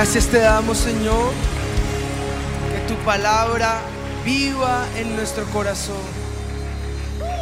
[0.00, 1.32] Gracias te damos, Señor,
[2.72, 3.80] que tu palabra
[4.24, 5.96] viva en nuestro corazón,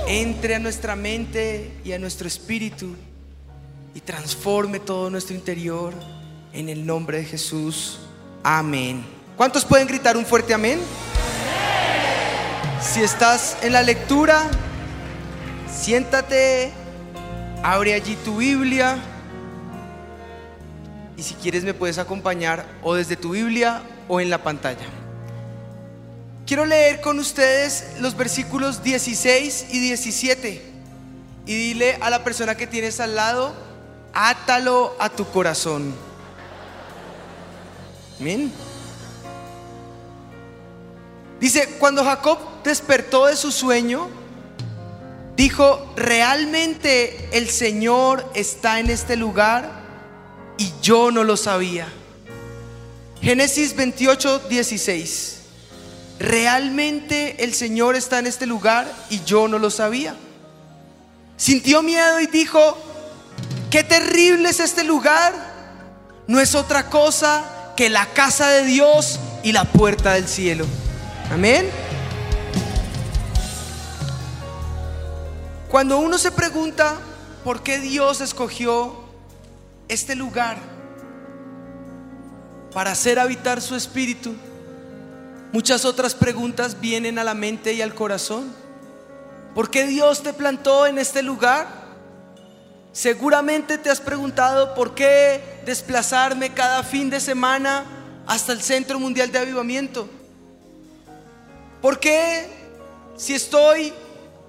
[0.09, 2.97] entre a nuestra mente y a nuestro espíritu
[3.95, 5.93] y transforme todo nuestro interior
[6.55, 7.99] en el nombre de Jesús.
[8.43, 9.05] Amén.
[9.37, 10.81] ¿Cuántos pueden gritar un fuerte amén?
[12.81, 14.43] Si estás en la lectura,
[15.71, 16.73] siéntate,
[17.63, 18.97] abre allí tu Biblia
[21.17, 24.87] y si quieres me puedes acompañar o desde tu Biblia o en la pantalla.
[26.47, 30.63] Quiero leer con ustedes los versículos 16 y 17
[31.47, 33.55] y dile a la persona que tienes al lado,
[34.13, 35.95] átalo a tu corazón.
[38.21, 38.53] Amén.
[41.41, 44.09] Dice, cuando Jacob despertó de su sueño,
[45.37, 49.86] dijo, realmente el Señor está en este lugar
[50.59, 51.89] y yo no lo sabía.
[53.21, 55.37] Génesis 28, 16.
[56.19, 60.15] Realmente el Señor está en este lugar y yo no lo sabía.
[61.37, 62.79] Sintió miedo y dijo,
[63.71, 65.35] qué terrible es este lugar.
[66.27, 70.65] No es otra cosa que la casa de Dios y la puerta del cielo.
[71.31, 71.69] Amén.
[75.69, 76.97] Cuando uno se pregunta
[77.45, 79.06] por qué Dios escogió
[79.89, 80.59] este lugar
[82.73, 84.35] para hacer habitar su espíritu,
[85.53, 88.53] muchas otras preguntas vienen a la mente y al corazón.
[89.55, 91.67] ¿Por qué Dios te plantó en este lugar?
[92.93, 97.85] Seguramente te has preguntado por qué desplazarme cada fin de semana
[98.27, 100.09] hasta el Centro Mundial de Avivamiento.
[101.81, 102.49] ¿Por qué
[103.17, 103.93] si estoy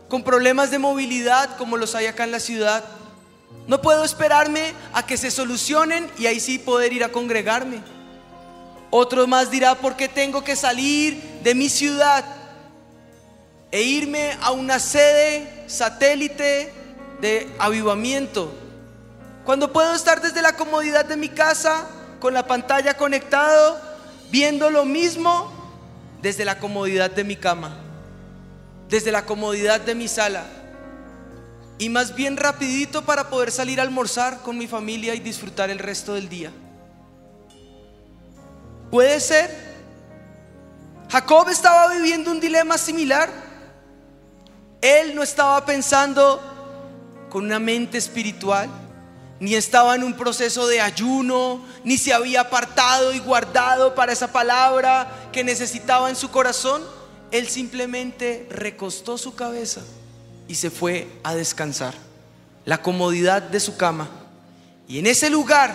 [0.10, 2.84] con problemas de movilidad como los hay acá en la ciudad,
[3.68, 7.82] no puedo esperarme a que se solucionen y ahí sí poder ir a congregarme?
[8.90, 12.24] Otro más dirá, ¿por qué tengo que salir de mi ciudad
[13.72, 16.74] e irme a una sede satélite
[17.20, 18.54] de avivamiento?
[19.44, 21.88] Cuando puedo estar desde la comodidad de mi casa,
[22.20, 23.80] con la pantalla conectado,
[24.32, 25.52] viendo lo mismo
[26.22, 27.78] desde la comodidad de mi cama,
[28.90, 30.46] desde la comodidad de mi sala.
[31.80, 35.78] Y más bien rapidito para poder salir a almorzar con mi familia y disfrutar el
[35.78, 36.52] resto del día.
[38.90, 39.68] Puede ser.
[41.10, 43.30] Jacob estaba viviendo un dilema similar.
[44.82, 46.42] Él no estaba pensando
[47.30, 48.70] con una mente espiritual,
[49.40, 54.32] ni estaba en un proceso de ayuno, ni se había apartado y guardado para esa
[54.32, 56.82] palabra que necesitaba en su corazón.
[57.32, 59.82] Él simplemente recostó su cabeza
[60.48, 61.94] y se fue a descansar.
[62.66, 64.10] La comodidad de su cama.
[64.88, 65.74] Y en ese lugar,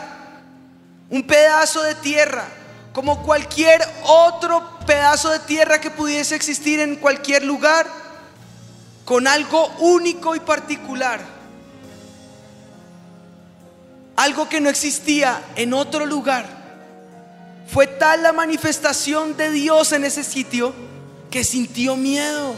[1.10, 2.46] un pedazo de tierra,
[2.92, 7.86] como cualquier otro pedazo de tierra que pudiese existir en cualquier lugar,
[9.04, 11.20] con algo único y particular.
[14.16, 16.46] Algo que no existía en otro lugar.
[17.66, 20.74] Fue tal la manifestación de Dios en ese sitio
[21.30, 22.54] que sintió miedo,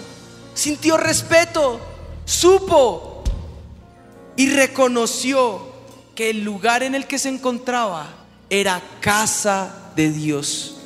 [0.54, 1.80] sintió respeto,
[2.24, 3.22] supo
[4.36, 5.74] y reconoció
[6.14, 8.08] que el lugar en el que se encontraba
[8.50, 10.76] era casa de Dios.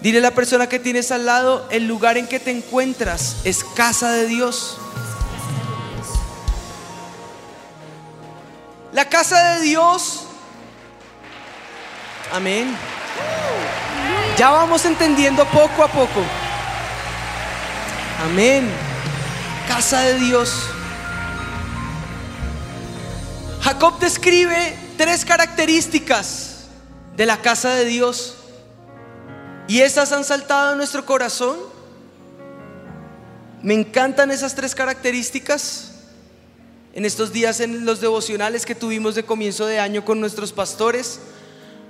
[0.00, 3.62] Dile a la persona que tienes al lado, el lugar en que te encuentras es
[3.62, 4.76] casa de Dios.
[8.92, 10.24] La casa de Dios.
[12.32, 12.76] Amén.
[14.36, 16.20] Ya vamos entendiendo poco a poco.
[18.24, 18.91] Amén.
[19.74, 20.52] Casa de Dios.
[23.62, 26.66] Jacob describe tres características
[27.16, 28.34] de la casa de Dios.
[29.68, 31.56] Y esas han saltado en nuestro corazón.
[33.62, 35.92] Me encantan esas tres características.
[36.92, 41.18] En estos días en los devocionales que tuvimos de comienzo de año con nuestros pastores,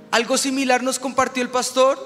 [0.09, 1.99] algo similar nos compartió el pastor.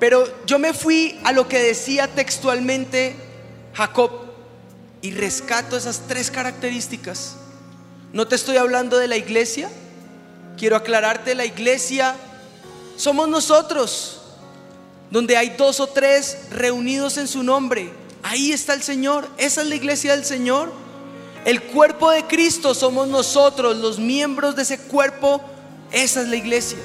[0.00, 3.25] Pero yo me fui a lo que decía textualmente
[3.76, 4.10] Jacob
[5.02, 7.36] y rescato esas tres características.
[8.12, 9.68] No te estoy hablando de la iglesia,
[10.56, 12.14] quiero aclararte, la iglesia
[12.96, 14.22] somos nosotros,
[15.10, 17.92] donde hay dos o tres reunidos en su nombre.
[18.22, 20.72] Ahí está el Señor, esa es la iglesia del Señor.
[21.44, 25.42] El cuerpo de Cristo somos nosotros, los miembros de ese cuerpo,
[25.92, 26.78] esa es la iglesia.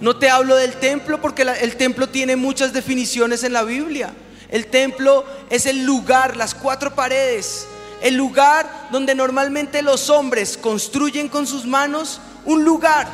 [0.00, 4.14] No te hablo del templo porque el templo tiene muchas definiciones en la Biblia.
[4.52, 7.66] El templo es el lugar, las cuatro paredes,
[8.02, 13.08] el lugar donde normalmente los hombres construyen con sus manos un lugar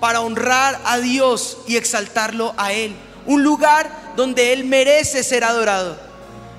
[0.00, 2.92] para honrar a Dios y exaltarlo a Él.
[3.24, 5.96] Un lugar donde Él merece ser adorado.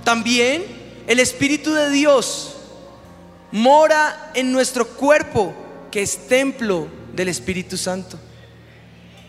[0.06, 0.64] También
[1.08, 2.56] el Espíritu de Dios
[3.52, 5.54] mora en nuestro cuerpo,
[5.92, 8.18] que es templo del Espíritu Santo.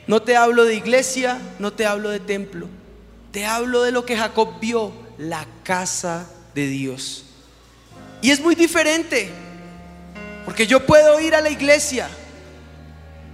[0.07, 2.69] No te hablo de iglesia, no te hablo de templo.
[3.37, 7.27] Te hablo de lo que Jacob vio, la casa de Dios.
[8.23, 9.31] Y es muy diferente,
[10.47, 12.09] porque yo puedo ir a la iglesia,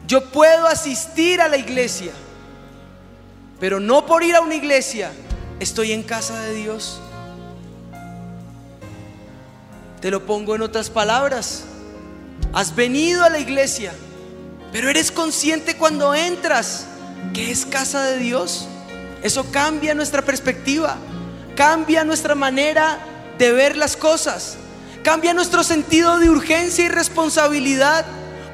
[0.09, 2.11] yo puedo asistir a la iglesia,
[3.61, 5.13] pero no por ir a una iglesia
[5.61, 7.01] estoy en casa de Dios.
[10.01, 11.63] Te lo pongo en otras palabras.
[12.53, 13.93] Has venido a la iglesia,
[14.73, 16.87] pero eres consciente cuando entras
[17.33, 18.67] que es casa de Dios.
[19.23, 20.97] Eso cambia nuestra perspectiva,
[21.57, 22.99] cambia nuestra manera
[23.39, 24.57] de ver las cosas,
[25.05, 28.05] cambia nuestro sentido de urgencia y responsabilidad,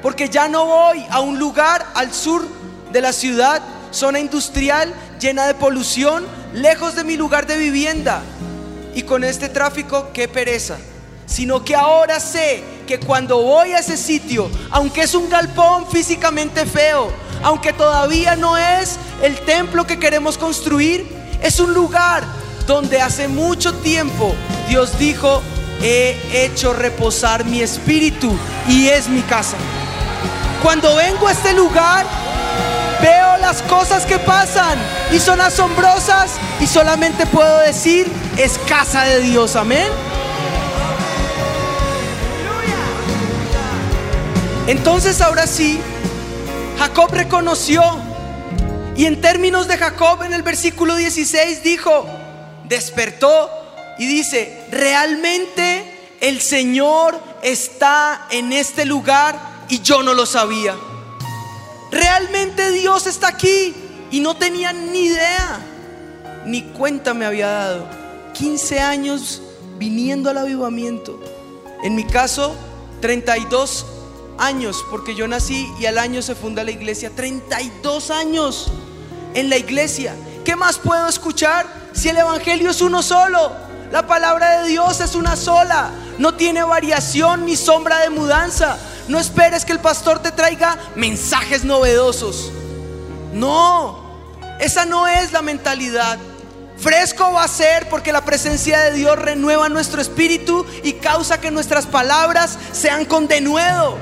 [0.01, 2.47] porque ya no voy a un lugar al sur
[2.91, 3.61] de la ciudad,
[3.91, 8.21] zona industrial llena de polución, lejos de mi lugar de vivienda.
[8.95, 10.77] Y con este tráfico, qué pereza.
[11.25, 16.65] Sino que ahora sé que cuando voy a ese sitio, aunque es un galpón físicamente
[16.65, 17.11] feo,
[17.43, 21.07] aunque todavía no es el templo que queremos construir,
[21.41, 22.23] es un lugar
[22.67, 24.35] donde hace mucho tiempo
[24.67, 25.41] Dios dijo,
[25.81, 28.37] he hecho reposar mi espíritu
[28.67, 29.57] y es mi casa.
[30.61, 32.05] Cuando vengo a este lugar,
[33.01, 34.77] veo las cosas que pasan
[35.11, 38.07] y son asombrosas y solamente puedo decir,
[38.37, 39.87] es casa de Dios, amén.
[44.67, 45.81] Entonces ahora sí,
[46.79, 47.83] Jacob reconoció.
[48.95, 52.05] Y en términos de Jacob, en el versículo 16 dijo,
[52.69, 53.49] despertó
[53.97, 59.37] y dice, realmente el Señor está en este lugar
[59.67, 60.73] y yo no lo sabía.
[61.91, 63.75] Realmente Dios está aquí
[64.09, 65.59] y no tenía ni idea,
[66.45, 67.89] ni cuenta me había dado.
[68.35, 69.41] 15 años
[69.77, 71.19] viniendo al avivamiento.
[71.83, 72.55] En mi caso,
[73.01, 73.85] 32
[74.39, 77.11] años, porque yo nací y al año se funda la iglesia.
[77.15, 78.71] 32 años
[79.33, 80.15] en la iglesia.
[80.43, 83.51] ¿Qué más puedo escuchar si el Evangelio es uno solo?
[83.91, 85.91] La palabra de Dios es una sola.
[86.17, 88.77] No tiene variación ni sombra de mudanza.
[89.07, 92.51] No esperes que el pastor te traiga mensajes novedosos.
[93.33, 93.99] No,
[94.59, 96.19] esa no es la mentalidad.
[96.77, 101.51] Fresco va a ser porque la presencia de Dios renueva nuestro espíritu y causa que
[101.51, 103.97] nuestras palabras sean con denuedo.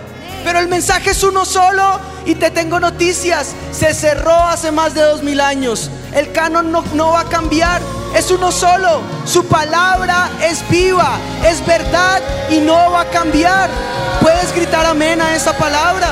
[0.47, 3.53] Pero el mensaje es uno solo y te tengo noticias.
[3.73, 5.91] Se cerró hace más de dos mil años.
[6.13, 7.81] El canon no, va a cambiar.
[8.15, 9.01] Es uno solo.
[9.25, 13.69] Su palabra es viva, es verdad y no va a cambiar.
[14.21, 16.11] Puedes gritar amén a esa palabra.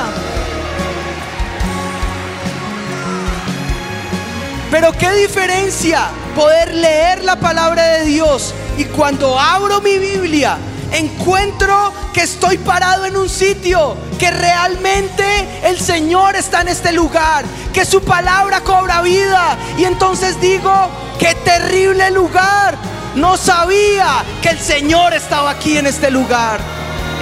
[4.70, 10.58] Pero qué diferencia poder leer la palabra de Dios y cuando abro mi Biblia
[10.92, 15.24] encuentro que estoy parado en un sitio, que realmente
[15.64, 19.56] el Señor está en este lugar, que su palabra cobra vida.
[19.78, 20.72] Y entonces digo,
[21.18, 22.76] qué terrible lugar.
[23.14, 26.60] No sabía que el Señor estaba aquí en este lugar.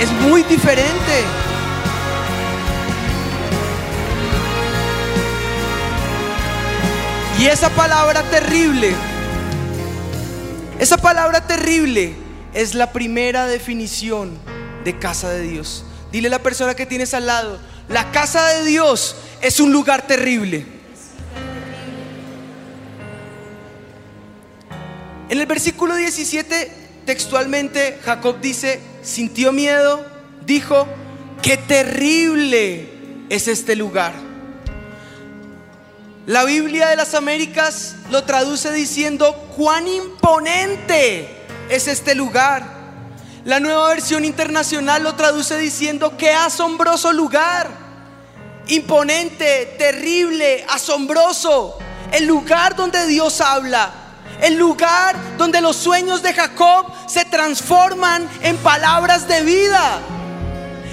[0.00, 1.24] Es muy diferente.
[7.38, 8.94] Y esa palabra terrible,
[10.78, 12.23] esa palabra terrible
[12.54, 14.38] es la primera definición
[14.84, 15.84] de casa de Dios.
[16.12, 17.58] Dile a la persona que tienes al lado,
[17.88, 20.64] la casa de Dios es un lugar terrible.
[25.28, 26.70] En el versículo 17,
[27.04, 30.06] textualmente, Jacob dice, sintió miedo,
[30.46, 30.86] dijo,
[31.42, 32.88] qué terrible
[33.28, 34.12] es este lugar.
[36.26, 42.64] La Biblia de las Américas lo traduce diciendo, cuán imponente es este lugar.
[43.44, 47.68] La nueva versión internacional lo traduce diciendo, qué asombroso lugar.
[48.68, 51.78] Imponente, terrible, asombroso.
[52.12, 53.90] El lugar donde Dios habla.
[54.40, 60.00] El lugar donde los sueños de Jacob se transforman en palabras de vida.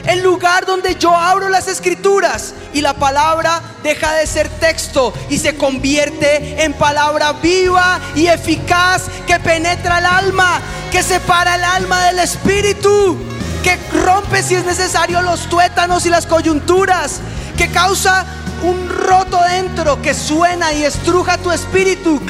[0.05, 5.37] El lugar donde yo abro las escrituras y la palabra deja de ser texto y
[5.37, 10.59] se convierte en palabra viva y eficaz que penetra el alma,
[10.91, 13.17] que separa el alma del espíritu,
[13.63, 17.19] que rompe si es necesario los tuétanos y las coyunturas,
[17.57, 18.25] que causa
[18.63, 22.21] un roto dentro que suena y estruja tu espíritu.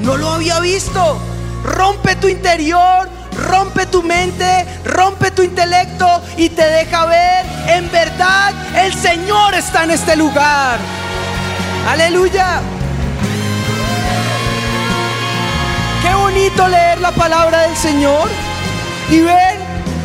[0.00, 1.18] No lo había visto.
[1.64, 8.52] Rompe tu interior, rompe tu mente, rompe tu intelecto y te deja ver, en verdad,
[8.76, 10.78] el Señor está en este lugar.
[11.88, 12.60] Aleluya.
[16.02, 18.28] Qué bonito leer la palabra del Señor
[19.10, 19.55] y ver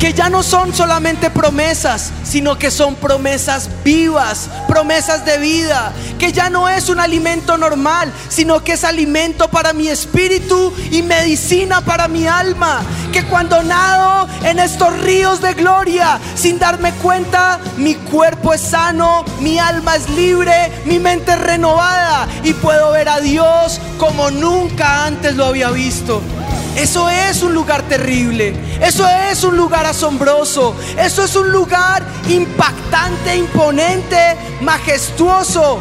[0.01, 6.31] que ya no son solamente promesas, sino que son promesas vivas, promesas de vida, que
[6.31, 11.81] ya no es un alimento normal, sino que es alimento para mi espíritu y medicina
[11.81, 12.81] para mi alma,
[13.13, 19.23] que cuando nado en estos ríos de gloria, sin darme cuenta, mi cuerpo es sano,
[19.39, 25.05] mi alma es libre, mi mente es renovada y puedo ver a Dios como nunca
[25.05, 26.23] antes lo había visto.
[26.75, 28.53] Eso es un lugar terrible.
[28.81, 30.75] Eso es un lugar asombroso.
[30.97, 35.79] Eso es un lugar impactante, imponente, majestuoso,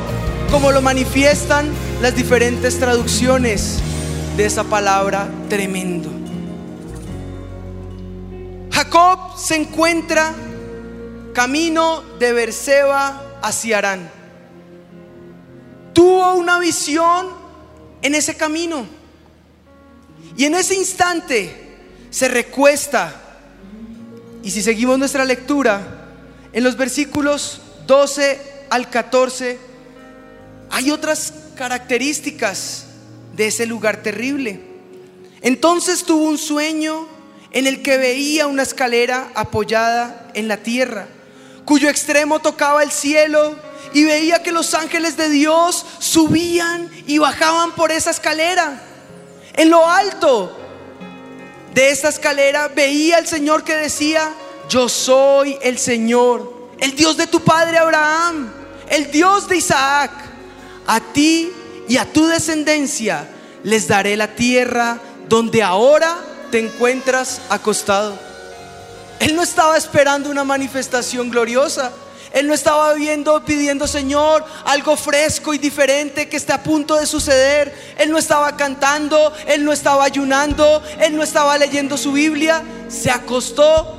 [0.50, 1.70] como lo manifiestan
[2.02, 3.78] las diferentes traducciones
[4.36, 6.10] de esa palabra tremendo.
[8.72, 10.32] Jacob se encuentra
[11.32, 14.10] camino de Berseba hacia Arán.
[15.92, 17.28] Tuvo una visión
[18.02, 18.99] en ese camino.
[20.40, 21.54] Y en ese instante
[22.08, 23.14] se recuesta.
[24.42, 25.82] Y si seguimos nuestra lectura,
[26.54, 29.58] en los versículos 12 al 14,
[30.70, 32.86] hay otras características
[33.36, 34.62] de ese lugar terrible.
[35.42, 37.06] Entonces tuvo un sueño
[37.50, 41.06] en el que veía una escalera apoyada en la tierra,
[41.66, 43.56] cuyo extremo tocaba el cielo
[43.92, 48.86] y veía que los ángeles de Dios subían y bajaban por esa escalera.
[49.54, 50.56] En lo alto
[51.74, 54.30] de esta escalera veía al Señor que decía,
[54.68, 58.52] yo soy el Señor, el Dios de tu padre Abraham,
[58.88, 60.10] el Dios de Isaac.
[60.86, 61.52] A ti
[61.88, 63.28] y a tu descendencia
[63.62, 66.16] les daré la tierra donde ahora
[66.50, 68.18] te encuentras acostado.
[69.20, 71.92] Él no estaba esperando una manifestación gloriosa.
[72.32, 77.06] Él no estaba viendo, pidiendo, Señor, algo fresco y diferente que está a punto de
[77.06, 77.74] suceder.
[77.98, 82.62] Él no estaba cantando, él no estaba ayunando, él no estaba leyendo su Biblia.
[82.88, 83.98] Se acostó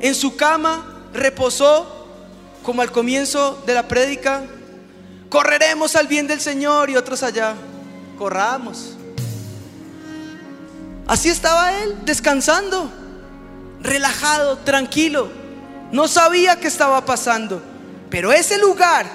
[0.00, 2.08] en su cama, reposó,
[2.62, 4.42] como al comienzo de la prédica.
[5.28, 7.54] Correremos al bien del Señor y otros allá.
[8.16, 8.96] Corramos.
[11.06, 12.90] Así estaba él, descansando,
[13.80, 15.45] relajado, tranquilo.
[15.96, 17.62] No sabía qué estaba pasando.
[18.10, 19.06] Pero ese lugar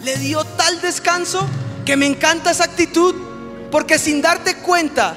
[0.00, 1.46] le dio tal descanso
[1.84, 3.14] que me encanta esa actitud.
[3.70, 5.14] Porque sin darte cuenta,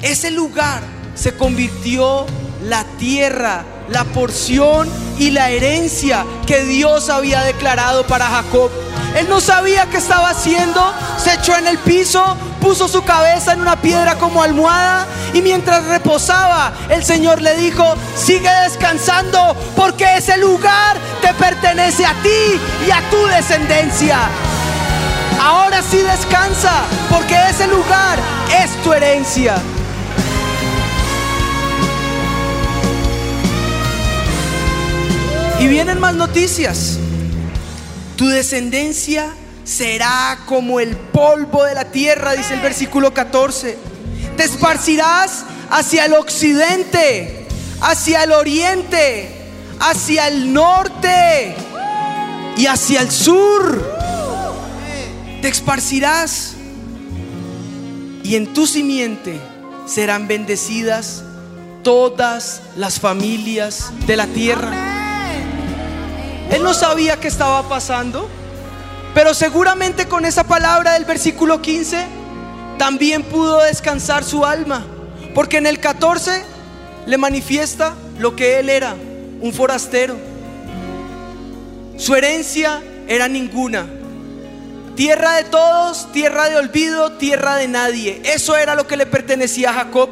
[0.00, 0.80] ese lugar
[1.14, 2.24] se convirtió
[2.62, 8.70] la tierra, la porción y la herencia que Dios había declarado para Jacob.
[9.14, 13.60] Él no sabía qué estaba haciendo, se echó en el piso, puso su cabeza en
[13.60, 20.36] una piedra como almohada y mientras reposaba, el Señor le dijo, sigue descansando porque ese
[20.36, 24.18] lugar te pertenece a ti y a tu descendencia.
[25.40, 26.72] Ahora sí descansa
[27.10, 28.18] porque ese lugar
[28.62, 29.56] es tu herencia.
[35.60, 36.98] Y vienen más noticias.
[38.16, 43.76] Tu descendencia será como el polvo de la tierra, dice el versículo 14.
[44.36, 47.46] Te esparcirás hacia el occidente,
[47.80, 49.30] hacia el oriente,
[49.80, 51.54] hacia el norte
[52.56, 53.96] y hacia el sur.
[55.42, 56.54] Te esparcirás
[58.22, 59.38] y en tu simiente
[59.86, 61.22] serán bendecidas
[61.82, 64.95] todas las familias de la tierra.
[66.50, 68.28] Él no sabía qué estaba pasando,
[69.14, 72.06] pero seguramente con esa palabra del versículo 15
[72.78, 74.84] también pudo descansar su alma,
[75.34, 76.44] porque en el 14
[77.06, 78.94] le manifiesta lo que él era,
[79.40, 80.16] un forastero.
[81.96, 83.86] Su herencia era ninguna.
[84.94, 88.22] Tierra de todos, tierra de olvido, tierra de nadie.
[88.24, 90.10] Eso era lo que le pertenecía a Jacob.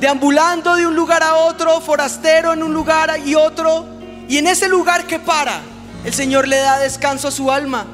[0.00, 3.99] Deambulando de un lugar a otro, forastero en un lugar y otro,
[4.30, 5.60] y en ese lugar que para,
[6.04, 7.84] el Señor le da descanso a su alma.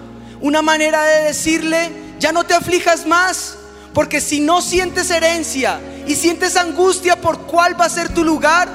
[0.42, 3.56] Una manera de decirle, ya no te aflijas más,
[3.94, 8.68] porque si no sientes herencia y sientes angustia por cuál va a ser tu lugar,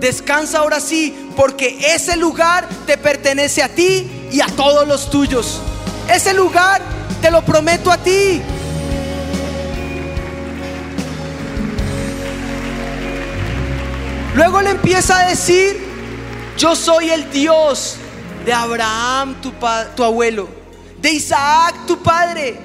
[0.00, 5.60] descansa ahora sí, porque ese lugar te pertenece a ti y a todos los tuyos.
[6.12, 6.82] Ese lugar
[7.22, 8.42] te lo prometo a ti.
[14.34, 15.83] Luego le empieza a decir,
[16.56, 17.96] yo soy el Dios
[18.44, 20.48] de Abraham, tu, abuelo,
[20.98, 22.58] de Isaac, tu padre.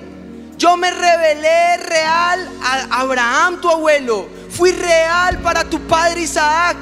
[0.58, 6.76] Yo me revelé real a Abraham, tu abuelo, fui real para tu padre Isaac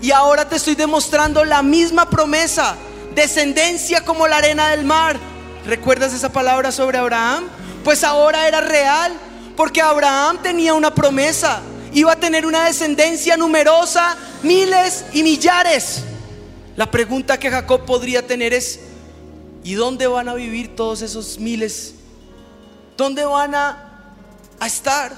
[0.00, 2.76] y ahora te estoy demostrando la misma promesa,
[3.14, 5.18] descendencia como la arena del mar.
[5.66, 7.44] ¿Recuerdas esa palabra sobre Abraham?
[7.82, 9.12] Pues ahora era real,
[9.56, 11.60] porque Abraham tenía una promesa,
[11.92, 16.04] iba a tener una descendencia numerosa, miles y millares.
[16.76, 18.80] La pregunta que Jacob podría tener es,
[19.62, 21.94] ¿y dónde van a vivir todos esos miles?
[22.96, 23.80] ¿Dónde van a,
[24.66, 25.12] estar?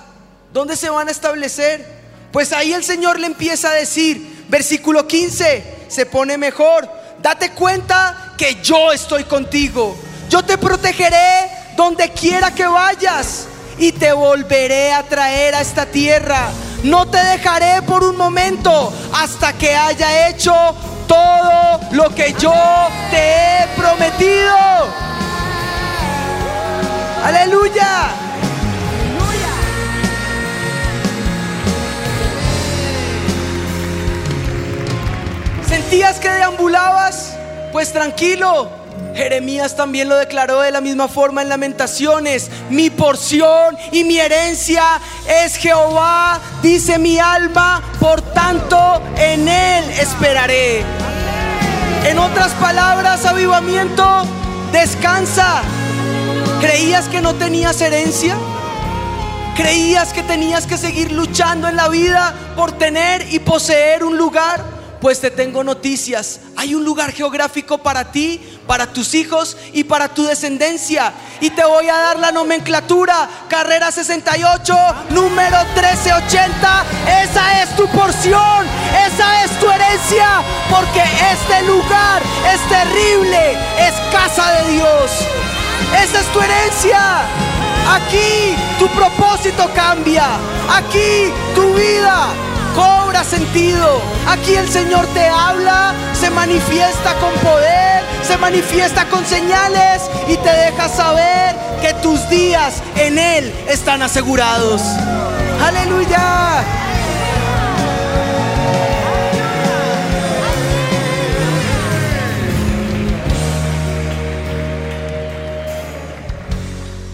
[0.52, 1.86] ¿Dónde se van a establecer?
[2.30, 6.88] Pues ahí el Señor le empieza a decir, versículo 15, se pone mejor,
[7.22, 9.96] date cuenta que yo estoy contigo,
[10.28, 13.46] yo te protegeré donde quiera que vayas
[13.78, 16.50] y te volveré a traer a esta tierra.
[16.82, 20.52] No te dejaré por un momento hasta que haya hecho
[21.06, 22.54] todo lo que yo
[23.10, 24.56] te he prometido.
[27.24, 28.10] Aleluya.
[35.66, 37.36] ¿Sentías que deambulabas?
[37.72, 38.70] Pues tranquilo,
[39.16, 42.50] Jeremías también lo declaró de la misma forma en Lamentaciones.
[42.68, 44.84] Mi porción y mi herencia
[45.26, 50.84] es Jehová, dice mi alma, por tanto en él esperaré.
[52.06, 54.04] En otras palabras, avivamiento,
[54.70, 55.62] descansa.
[56.60, 58.36] ¿Creías que no tenías herencia?
[59.56, 64.75] ¿Creías que tenías que seguir luchando en la vida por tener y poseer un lugar?
[65.00, 66.40] Pues te tengo noticias.
[66.56, 71.12] Hay un lugar geográfico para ti, para tus hijos y para tu descendencia.
[71.40, 73.28] Y te voy a dar la nomenclatura.
[73.48, 74.74] Carrera 68,
[75.10, 76.84] número 1380.
[77.22, 78.66] Esa es tu porción.
[79.06, 80.42] Esa es tu herencia.
[80.70, 82.22] Porque este lugar
[82.54, 83.52] es terrible.
[83.78, 85.10] Es casa de Dios.
[86.02, 87.20] Esa es tu herencia.
[87.90, 90.38] Aquí tu propósito cambia.
[90.68, 92.32] Aquí tu vida
[92.76, 94.00] cobra sentido.
[94.28, 100.50] Aquí el Señor te habla, se manifiesta con poder, se manifiesta con señales y te
[100.50, 104.82] deja saber que tus días en Él están asegurados.
[105.64, 106.62] Aleluya.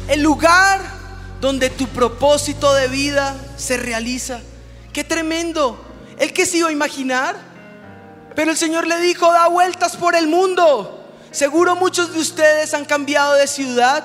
[0.08, 0.80] El lugar
[1.40, 4.40] donde tu propósito de vida se realiza
[4.92, 5.82] Qué tremendo.
[6.18, 7.36] ¿El que se iba a imaginar?
[8.34, 10.98] Pero el Señor le dijo, da vueltas por el mundo.
[11.30, 14.04] Seguro muchos de ustedes han cambiado de ciudad.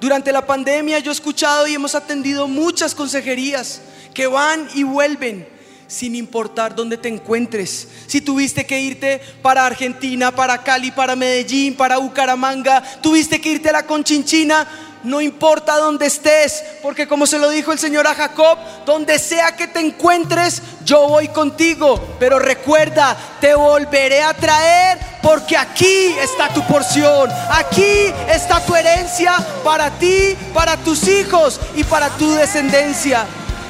[0.00, 3.80] Durante la pandemia yo he escuchado y hemos atendido muchas consejerías
[4.12, 5.48] que van y vuelven
[5.88, 7.88] sin importar dónde te encuentres.
[8.06, 13.68] Si tuviste que irte para Argentina, para Cali, para Medellín, para Bucaramanga, tuviste que irte
[13.68, 14.66] a la Conchinchina,
[15.06, 19.54] no importa dónde estés, porque como se lo dijo el Señor a Jacob, donde sea
[19.54, 22.16] que te encuentres, yo voy contigo.
[22.18, 29.36] Pero recuerda, te volveré a traer porque aquí está tu porción, aquí está tu herencia
[29.62, 33.26] para ti, para tus hijos y para tu descendencia.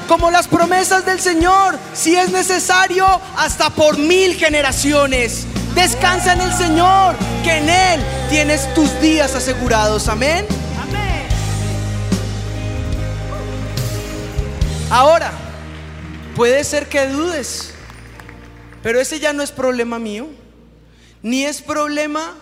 [0.08, 5.46] Como las promesas del Señor, si es necesario, hasta por mil generaciones.
[5.74, 10.08] Descansa en el Señor, que en Él tienes tus días asegurados.
[10.08, 10.46] Amén.
[14.88, 15.32] Ahora,
[16.36, 17.72] puede ser que dudes,
[18.84, 20.28] pero ese ya no es problema mío,
[21.22, 22.34] ni es problema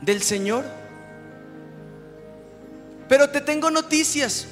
[0.00, 0.64] del Señor.
[3.08, 4.46] Pero te tengo noticias.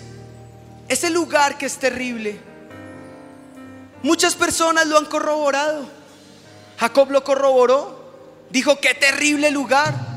[0.88, 2.40] Ese lugar que es terrible,
[4.02, 5.88] muchas personas lo han corroborado.
[6.76, 8.14] Jacob lo corroboró,
[8.50, 10.07] dijo, qué terrible lugar.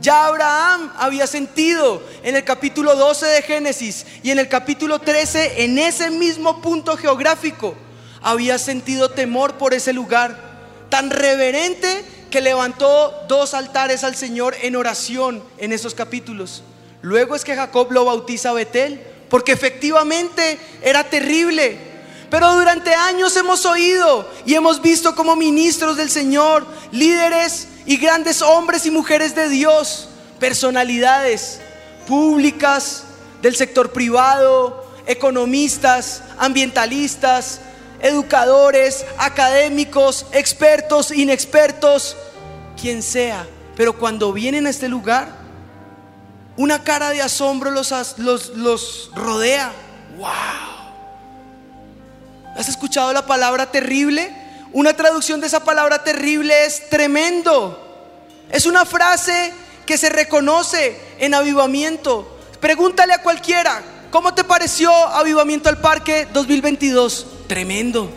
[0.00, 5.64] Ya Abraham había sentido en el capítulo 12 de Génesis y en el capítulo 13,
[5.64, 7.74] en ese mismo punto geográfico,
[8.22, 10.36] había sentido temor por ese lugar
[10.90, 16.62] tan reverente que levantó dos altares al Señor en oración en esos capítulos.
[17.02, 21.95] Luego es que Jacob lo bautiza a Betel, porque efectivamente era terrible.
[22.30, 28.42] Pero durante años hemos oído y hemos visto como ministros del Señor, líderes y grandes
[28.42, 30.08] hombres y mujeres de Dios,
[30.40, 31.60] personalidades
[32.06, 33.04] públicas,
[33.42, 37.60] del sector privado, economistas, ambientalistas,
[38.00, 42.16] educadores, académicos, expertos, inexpertos,
[42.80, 43.46] quien sea.
[43.76, 45.28] Pero cuando vienen a este lugar,
[46.56, 49.72] una cara de asombro los, los, los rodea.
[50.16, 50.75] ¡Wow!
[52.56, 54.34] ¿Has escuchado la palabra terrible?
[54.72, 57.82] Una traducción de esa palabra terrible es tremendo.
[58.50, 59.52] Es una frase
[59.84, 62.38] que se reconoce en avivamiento.
[62.60, 67.26] Pregúntale a cualquiera, ¿Cómo te pareció Avivamiento al Parque 2022?
[67.48, 68.10] Tremendo.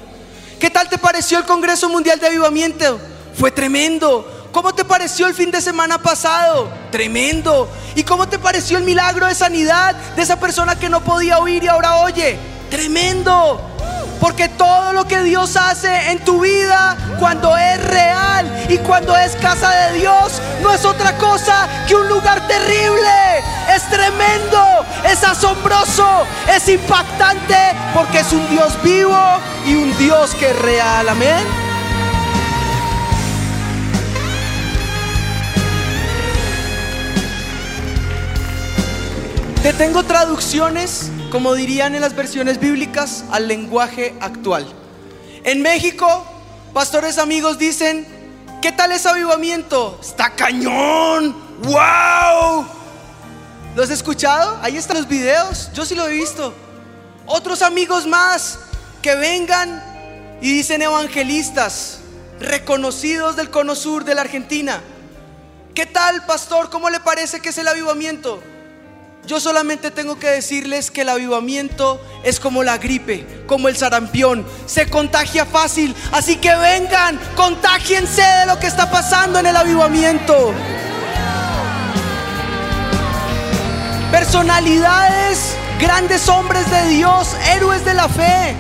[0.58, 3.00] ¿Qué tal te pareció el Congreso Mundial de Avivamiento?
[3.34, 4.48] Fue tremendo.
[4.54, 6.72] ¿Cómo te pareció el fin de semana pasado?
[6.90, 7.70] Tremendo.
[7.96, 11.66] ¿Y cómo te pareció el milagro de sanidad de esa persona que no podía oír
[11.66, 12.38] y ahora oye?
[12.70, 13.60] Tremendo.
[14.20, 19.36] Porque todo lo que Dios hace en tu vida cuando es real y cuando es
[19.38, 23.10] casa de Dios no es otra cosa que un lugar terrible.
[23.74, 27.56] Es tremendo, es asombroso, es impactante
[27.94, 29.18] porque es un Dios vivo
[29.66, 31.08] y un Dios que es real.
[31.08, 31.46] Amén.
[39.64, 44.68] Te tengo traducciones como dirían en las versiones bíblicas, al lenguaje actual.
[45.44, 46.26] En México,
[46.74, 48.08] pastores amigos dicen,
[48.62, 50.00] ¿qué tal es avivamiento?
[50.02, 52.66] Está cañón, wow.
[53.76, 54.60] ¿Lo has escuchado?
[54.62, 56.54] Ahí están los videos, yo sí lo he visto.
[57.26, 58.60] Otros amigos más
[59.02, 59.84] que vengan
[60.42, 62.00] y dicen evangelistas,
[62.40, 64.82] reconocidos del cono sur de la Argentina.
[65.76, 66.70] ¿Qué tal, pastor?
[66.70, 68.42] ¿Cómo le parece que es el avivamiento?
[69.26, 74.46] Yo solamente tengo que decirles que el avivamiento es como la gripe, como el sarampión,
[74.66, 80.54] se contagia fácil, así que vengan, contagiense de lo que está pasando en el avivamiento.
[84.12, 88.56] Personalidades, grandes hombres de Dios, héroes de la fe,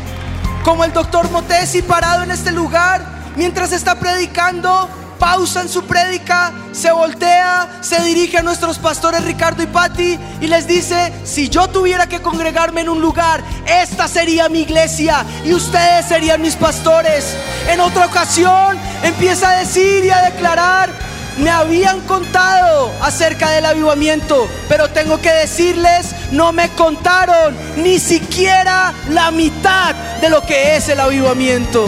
[0.63, 6.51] como el doctor Motesi parado en este lugar mientras está predicando pausa en su prédica,
[6.71, 11.67] se voltea, se dirige a nuestros pastores Ricardo y Patti y les dice, si yo
[11.67, 17.35] tuviera que congregarme en un lugar, esta sería mi iglesia y ustedes serían mis pastores.
[17.69, 20.89] En otra ocasión empieza a decir y a declarar,
[21.37, 28.93] me habían contado acerca del avivamiento, pero tengo que decirles, no me contaron ni siquiera
[29.09, 31.85] la mitad de lo que es el avivamiento.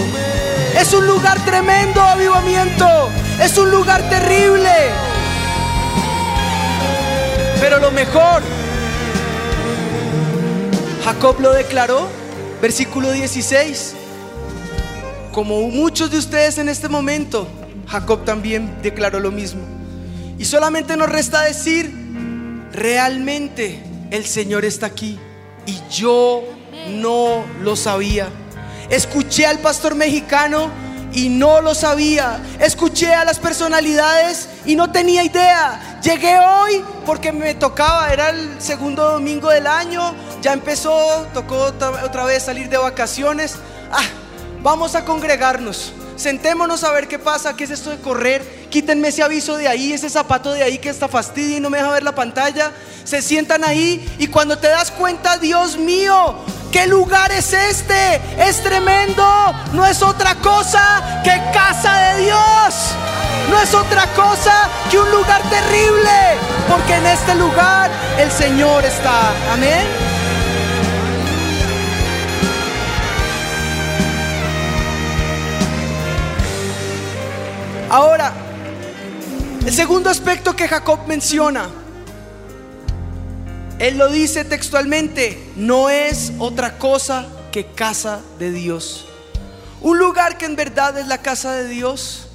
[0.77, 3.09] Es un lugar tremendo, avivamiento.
[3.41, 4.69] Es un lugar terrible.
[7.59, 8.43] Pero lo mejor,
[11.03, 12.07] Jacob lo declaró,
[12.61, 13.95] versículo 16.
[15.31, 17.47] Como muchos de ustedes en este momento,
[17.87, 19.61] Jacob también declaró lo mismo.
[20.37, 21.91] Y solamente nos resta decir,
[22.71, 25.17] realmente el Señor está aquí.
[25.65, 26.43] Y yo
[26.89, 28.29] no lo sabía.
[28.91, 30.69] Escuché al pastor mexicano
[31.13, 32.41] y no lo sabía.
[32.59, 35.99] Escuché a las personalidades y no tenía idea.
[36.01, 42.25] Llegué hoy porque me tocaba, era el segundo domingo del año, ya empezó, tocó otra,
[42.25, 43.55] vez salir de vacaciones.
[43.91, 44.03] Ah,
[44.61, 45.93] vamos a congregarnos.
[46.15, 48.67] Sentémonos a ver qué pasa, qué es esto de correr.
[48.69, 51.77] Quítenme ese aviso de ahí, ese zapato de ahí que está fastidio y no me
[51.77, 52.71] deja ver la pantalla.
[53.03, 56.37] Se sientan ahí y cuando te das cuenta, Dios mío,
[56.71, 58.21] ¿Qué lugar es este?
[58.37, 59.23] Es tremendo.
[59.73, 62.75] No es otra cosa que casa de Dios.
[63.49, 66.37] No es otra cosa que un lugar terrible.
[66.69, 69.33] Porque en este lugar el Señor está.
[69.51, 70.10] Amén.
[77.91, 78.31] Ahora,
[79.65, 81.69] el segundo aspecto que Jacob menciona
[83.81, 89.05] él lo dice textualmente, no es otra cosa que casa de Dios.
[89.81, 92.27] Un lugar que en verdad es la casa de Dios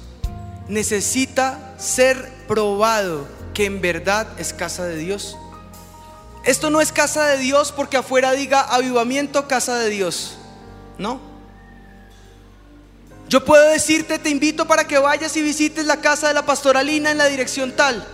[0.67, 5.37] necesita ser probado que en verdad es casa de Dios.
[6.43, 10.37] Esto no es casa de Dios porque afuera diga avivamiento, casa de Dios.
[10.97, 11.26] No.
[13.29, 17.11] Yo puedo decirte, te invito para que vayas y visites la casa de la pastoralina
[17.11, 18.05] en la dirección tal.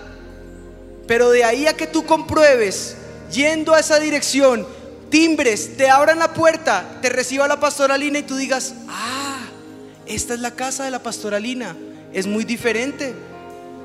[1.07, 2.95] Pero de ahí a que tú compruebes
[3.31, 4.65] yendo a esa dirección,
[5.09, 9.41] timbres, te abran la puerta, te reciba la pastoralina y tú digas, ah,
[10.05, 11.75] esta es la casa de la pastoralina,
[12.11, 13.13] es muy diferente.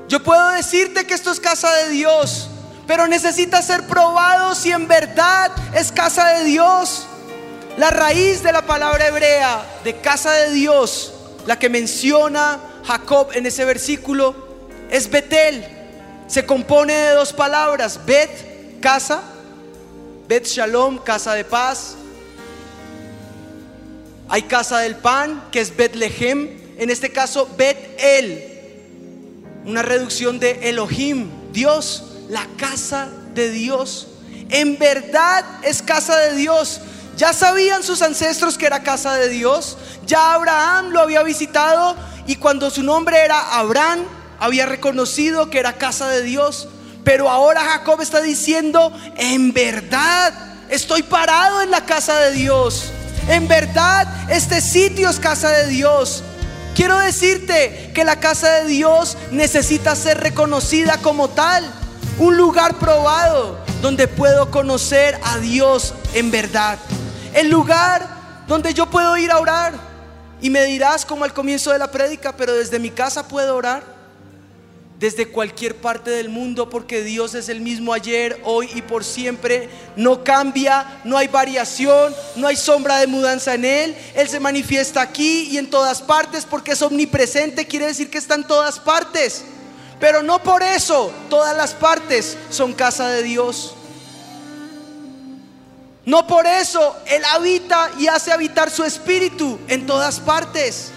[0.07, 2.49] Yo puedo decirte que esto es casa de Dios,
[2.87, 7.05] pero necesita ser probado si en verdad es casa de Dios.
[7.77, 11.13] La raíz de la palabra hebrea de casa de Dios,
[11.49, 14.35] la que menciona Jacob en ese versículo,
[14.91, 15.65] es Betel.
[16.27, 19.23] Se compone de dos palabras, Bet, casa,
[20.27, 21.95] Bet Shalom, casa de paz.
[24.27, 26.49] Hay casa del pan, que es Betlehem.
[26.77, 28.43] En este caso, Bet El.
[29.65, 34.07] Una reducción de Elohim, Dios, la casa de Dios.
[34.51, 36.79] En verdad es casa de Dios.
[37.19, 39.77] Ya sabían sus ancestros que era casa de Dios.
[40.05, 44.05] Ya Abraham lo había visitado y cuando su nombre era Abraham,
[44.39, 46.69] había reconocido que era casa de Dios.
[47.03, 50.33] Pero ahora Jacob está diciendo, en verdad
[50.69, 52.85] estoy parado en la casa de Dios.
[53.27, 56.23] En verdad, este sitio es casa de Dios.
[56.73, 61.69] Quiero decirte que la casa de Dios necesita ser reconocida como tal.
[62.17, 66.79] Un lugar probado donde puedo conocer a Dios en verdad.
[67.33, 68.07] El lugar
[68.47, 69.73] donde yo puedo ir a orar.
[70.41, 73.99] Y me dirás como al comienzo de la prédica, pero desde mi casa puedo orar
[74.99, 79.69] desde cualquier parte del mundo porque Dios es el mismo ayer, hoy y por siempre.
[79.95, 83.95] No cambia, no hay variación, no hay sombra de mudanza en Él.
[84.13, 88.35] Él se manifiesta aquí y en todas partes porque es omnipresente, quiere decir que está
[88.35, 89.45] en todas partes.
[90.01, 93.75] Pero no por eso todas las partes son casa de Dios.
[96.09, 100.89] No por eso Él habita y hace habitar su espíritu en todas partes.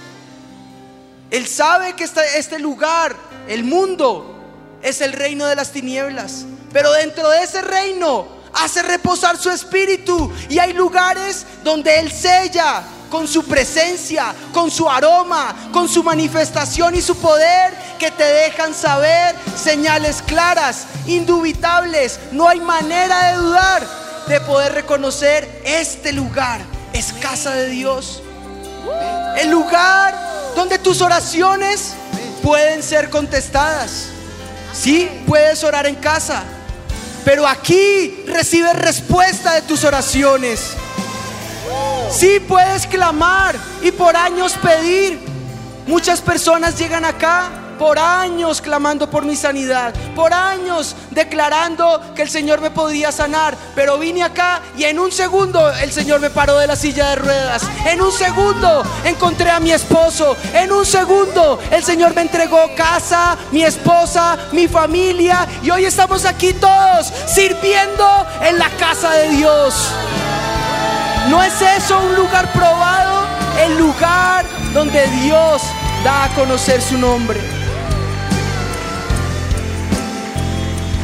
[1.30, 3.14] Él sabe que este, este lugar
[3.46, 4.34] el mundo
[4.80, 10.32] es el reino de las tinieblas, pero dentro de ese reino hace reposar su espíritu
[10.48, 16.94] y hay lugares donde Él sella con su presencia, con su aroma, con su manifestación
[16.94, 22.18] y su poder que te dejan saber señales claras, indubitables.
[22.30, 26.60] No hay manera de dudar de poder reconocer este lugar
[26.92, 28.22] es casa de Dios.
[29.36, 30.14] El lugar
[30.54, 31.94] donde tus oraciones
[32.42, 34.08] pueden ser contestadas.
[34.72, 36.42] Sí, puedes orar en casa,
[37.24, 40.70] pero aquí recibes respuesta de tus oraciones.
[42.10, 45.20] Sí, puedes clamar y por años pedir.
[45.86, 52.30] Muchas personas llegan acá por años clamando por mi sanidad, por años declarando que el
[52.30, 56.58] Señor me podía sanar, pero vine acá y en un segundo el Señor me paró
[56.58, 61.58] de la silla de ruedas, en un segundo encontré a mi esposo, en un segundo
[61.72, 68.06] el Señor me entregó casa, mi esposa, mi familia y hoy estamos aquí todos sirviendo
[68.42, 69.74] en la casa de Dios.
[71.28, 73.26] ¿No es eso un lugar probado?
[73.58, 75.62] El lugar donde Dios
[76.04, 77.40] da a conocer su nombre.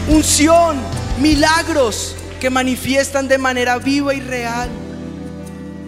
[0.08, 0.78] Unción,
[1.20, 4.68] milagros que manifiestan de manera viva y real,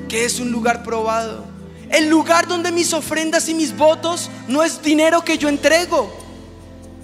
[0.09, 1.45] que es un lugar probado.
[1.91, 6.13] El lugar donde mis ofrendas y mis votos no es dinero que yo entrego.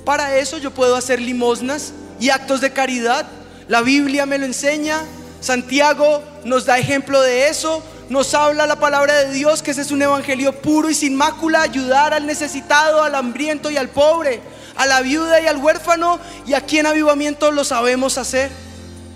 [0.05, 3.27] Para eso yo puedo hacer limosnas y actos de caridad.
[3.67, 5.01] La Biblia me lo enseña.
[5.41, 7.83] Santiago nos da ejemplo de eso.
[8.09, 11.63] Nos habla la palabra de Dios que ese es un evangelio puro y sin mácula,
[11.63, 14.41] ayudar al necesitado, al hambriento y al pobre
[14.77, 18.51] a la viuda y al huérfano y aquí en avivamiento lo sabemos hacer.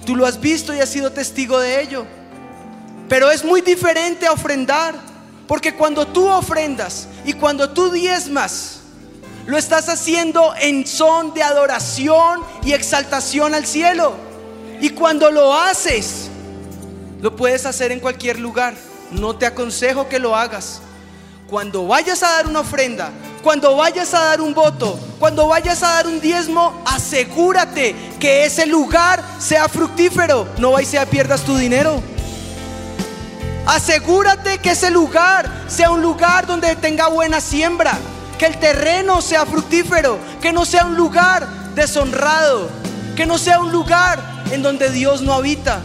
[0.05, 2.07] Tú lo has visto y has sido testigo de ello.
[3.09, 4.95] Pero es muy diferente a ofrendar,
[5.47, 8.81] porque cuando tú ofrendas y cuando tú diezmas,
[9.47, 14.15] lo estás haciendo en son de adoración y exaltación al cielo.
[14.81, 16.31] Y cuando lo haces,
[17.21, 18.75] lo puedes hacer en cualquier lugar.
[19.11, 20.81] No te aconsejo que lo hagas.
[21.51, 23.11] Cuando vayas a dar una ofrenda,
[23.43, 28.67] cuando vayas a dar un voto, cuando vayas a dar un diezmo, asegúrate que ese
[28.67, 30.47] lugar sea fructífero.
[30.59, 32.01] No vayas a pierdas tu dinero.
[33.67, 37.99] Asegúrate que ese lugar sea un lugar donde tenga buena siembra,
[38.39, 42.71] que el terreno sea fructífero, que no sea un lugar deshonrado,
[43.17, 44.21] que no sea un lugar
[44.53, 45.81] en donde Dios no habita.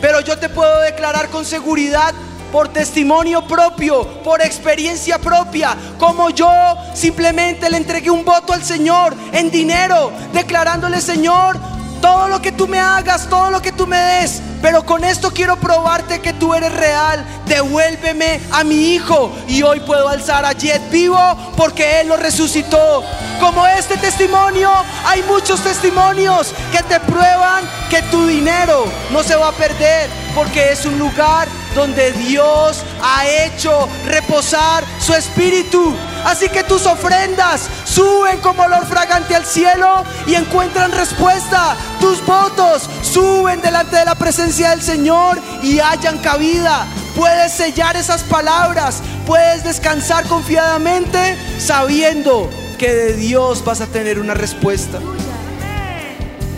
[0.00, 2.14] Pero yo te puedo declarar con seguridad
[2.54, 6.48] por testimonio propio, por experiencia propia, como yo
[6.94, 11.58] simplemente le entregué un voto al Señor en dinero, declarándole, Señor,
[12.00, 15.32] todo lo que tú me hagas, todo lo que tú me des, pero con esto
[15.32, 17.26] quiero probarte que tú eres real.
[17.46, 21.18] Devuélveme a mi hijo y hoy puedo alzar a Jet vivo
[21.56, 23.02] porque Él lo resucitó.
[23.40, 24.70] Como este testimonio,
[25.04, 30.70] hay muchos testimonios que te prueban que tu dinero no se va a perder porque
[30.70, 35.94] es un lugar donde Dios ha hecho reposar su espíritu.
[36.24, 41.76] Así que tus ofrendas suben como olor fragante al cielo y encuentran respuesta.
[42.00, 46.86] Tus votos suben delante de la presencia del Señor y hallan cabida.
[47.14, 54.34] Puedes sellar esas palabras, puedes descansar confiadamente sabiendo que de Dios vas a tener una
[54.34, 54.98] respuesta.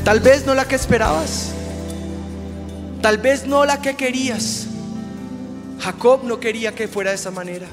[0.04, 1.48] Tal vez no la que esperabas,
[3.02, 4.65] tal vez no la que querías.
[5.80, 7.66] Jacob no quería que fuera de esa manera.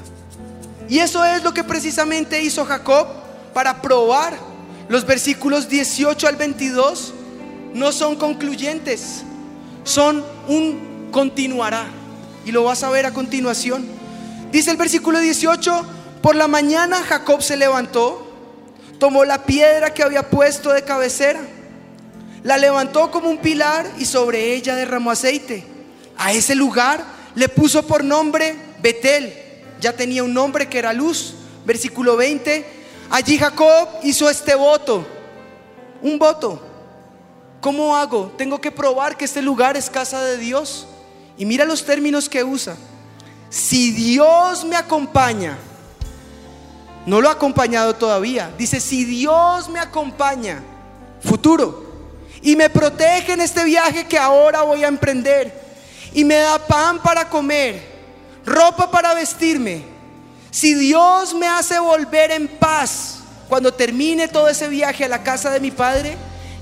[0.88, 3.06] Y eso es lo que precisamente hizo Jacob
[3.52, 4.36] para probar.
[4.88, 7.14] Los versículos 18 al 22
[7.72, 9.22] no son concluyentes,
[9.82, 11.86] son un continuará.
[12.44, 13.86] Y lo vas a ver a continuación.
[14.52, 15.84] Dice el versículo 18,
[16.20, 18.30] por la mañana Jacob se levantó,
[18.98, 21.40] tomó la piedra que había puesto de cabecera,
[22.42, 25.64] La levantó como un pilar y sobre ella derramó aceite.
[26.18, 27.02] A ese lugar
[27.34, 29.32] le puso por nombre Betel.
[29.80, 31.34] Ya tenía un nombre que era luz.
[31.64, 32.64] Versículo 20.
[33.10, 35.06] Allí Jacob hizo este voto.
[36.02, 36.60] Un voto.
[37.60, 38.32] ¿Cómo hago?
[38.36, 40.86] Tengo que probar que este lugar es casa de Dios.
[41.36, 42.76] Y mira los términos que usa.
[43.48, 45.56] Si Dios me acompaña,
[47.06, 48.52] no lo ha acompañado todavía.
[48.58, 50.62] Dice, si Dios me acompaña,
[51.20, 51.84] futuro,
[52.42, 55.63] y me protege en este viaje que ahora voy a emprender,
[56.14, 57.82] y me da pan para comer,
[58.46, 59.84] ropa para vestirme,
[60.54, 65.50] si Dios me hace volver en paz cuando termine todo ese viaje a la casa
[65.50, 66.16] de mi Padre,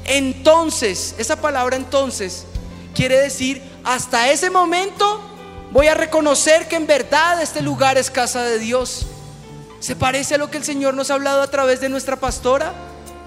[0.05, 2.47] entonces, esa palabra entonces
[2.95, 5.21] quiere decir, hasta ese momento
[5.73, 9.07] voy a reconocer que en verdad este lugar es casa de Dios.
[9.81, 12.73] ¿Se parece a lo que el Señor nos ha hablado a través de nuestra pastora?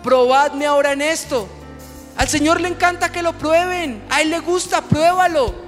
[0.04, 1.48] Probadme ahora en esto.
[2.18, 4.04] Al Señor le encanta que lo prueben.
[4.10, 5.65] A Él le gusta, pruébalo.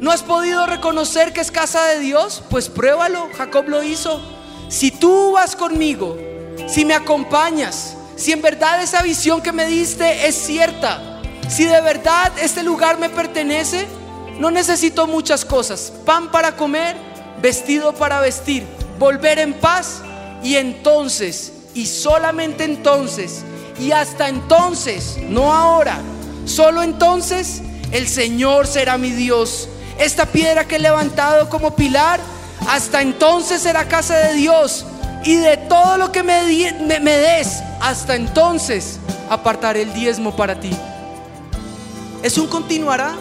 [0.00, 2.42] ¿No has podido reconocer que es casa de Dios?
[2.50, 3.28] Pues pruébalo.
[3.36, 4.20] Jacob lo hizo.
[4.68, 6.16] Si tú vas conmigo,
[6.68, 11.80] si me acompañas, si en verdad esa visión que me diste es cierta, si de
[11.80, 13.88] verdad este lugar me pertenece,
[14.38, 15.92] no necesito muchas cosas.
[16.04, 16.96] Pan para comer,
[17.42, 18.64] vestido para vestir,
[18.98, 20.02] volver en paz
[20.44, 23.42] y entonces, y solamente entonces,
[23.80, 26.00] y hasta entonces, no ahora,
[26.44, 29.68] solo entonces, el Señor será mi Dios.
[29.98, 32.20] Esta piedra que he levantado como pilar,
[32.68, 34.86] hasta entonces será casa de Dios.
[35.24, 40.70] Y de todo lo que me, des, hasta entonces apartaré el diezmo para ti.
[42.22, 43.14] Es un continuará.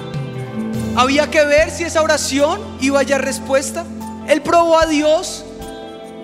[0.96, 3.84] Había que ver si esa oración iba a hallar respuesta.
[4.28, 5.44] Él probó a Dios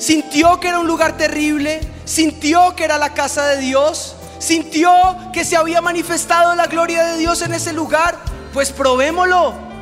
[0.03, 4.91] sintió que era un lugar terrible, sintió que era la casa de Dios, sintió
[5.31, 8.17] que se había manifestado la gloria de Dios en ese lugar,
[8.51, 9.72] pues probémoslo.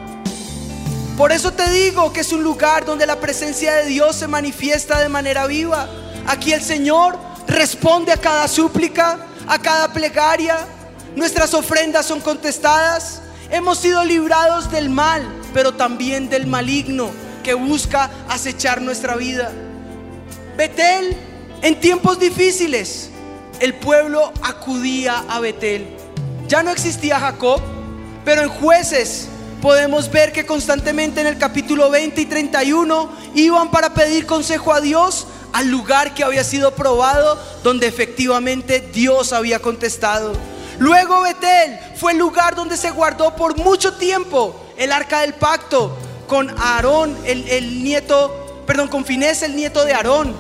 [1.22, 5.00] Por eso te digo que es un lugar donde la presencia de Dios se manifiesta
[5.00, 5.88] de manera viva.
[6.26, 10.66] Aquí el Señor responde a cada súplica, a cada plegaria.
[11.16, 13.22] Nuestras ofrendas son contestadas.
[13.52, 15.22] Hemos sido librados del mal,
[15.54, 17.12] pero también del maligno
[17.44, 19.52] que busca acechar nuestra vida.
[20.58, 21.16] Betel,
[21.62, 23.12] en tiempos difíciles,
[23.60, 25.86] el pueblo acudía a Betel.
[26.48, 27.62] Ya no existía Jacob,
[28.26, 29.28] pero en jueces
[29.62, 34.82] podemos ver que constantemente en el capítulo 20 y 31 iban para pedir consejo a
[34.82, 40.34] Dios al lugar que había sido probado, donde efectivamente Dios había contestado.
[40.80, 45.96] Luego Betel fue el lugar donde se guardó por mucho tiempo el arca del pacto
[46.28, 50.34] con Aarón, el, el nieto perdón, con Finés, el nieto de Aarón.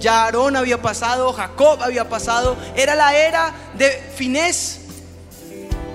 [0.00, 4.80] Ya Aarón había pasado, Jacob había pasado, era la era de Finés.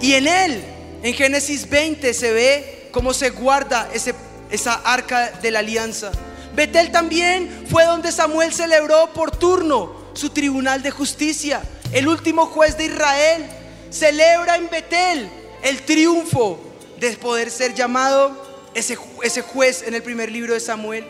[0.01, 0.63] Y en él,
[1.01, 4.13] en Génesis 20, se ve cómo se guarda ese,
[4.51, 6.11] esa arca de la alianza.
[6.55, 11.61] Betel también fue donde Samuel celebró por turno su tribunal de justicia.
[11.91, 13.45] El último juez de Israel
[13.89, 15.29] celebra en Betel
[15.63, 16.59] el triunfo
[16.99, 21.05] de poder ser llamado ese, ese juez en el primer libro de Samuel.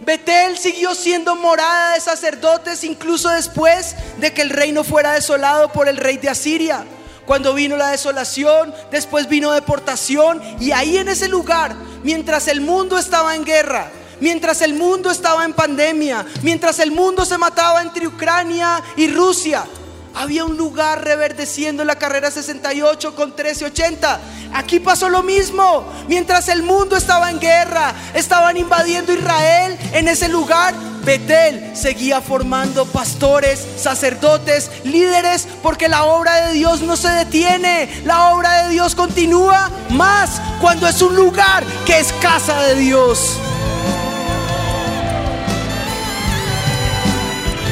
[0.00, 5.88] Betel siguió siendo morada de sacerdotes incluso después de que el reino fuera desolado por
[5.88, 6.84] el rey de Asiria.
[7.28, 12.96] Cuando vino la desolación, después vino deportación y ahí en ese lugar, mientras el mundo
[12.96, 18.06] estaba en guerra, mientras el mundo estaba en pandemia, mientras el mundo se mataba entre
[18.06, 19.66] Ucrania y Rusia,
[20.14, 24.20] había un lugar reverdeciendo en la carrera 68 con 1380.
[24.54, 25.86] Aquí pasó lo mismo.
[26.08, 30.74] Mientras el mundo estaba en guerra, estaban invadiendo Israel, en ese lugar
[31.08, 38.34] Betel seguía formando pastores, sacerdotes, líderes, porque la obra de Dios no se detiene, la
[38.34, 43.38] obra de Dios continúa más cuando es un lugar que es casa de Dios.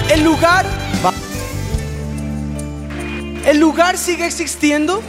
[0.09, 0.64] El lugar
[3.44, 5.03] el lugar sigue existiendo,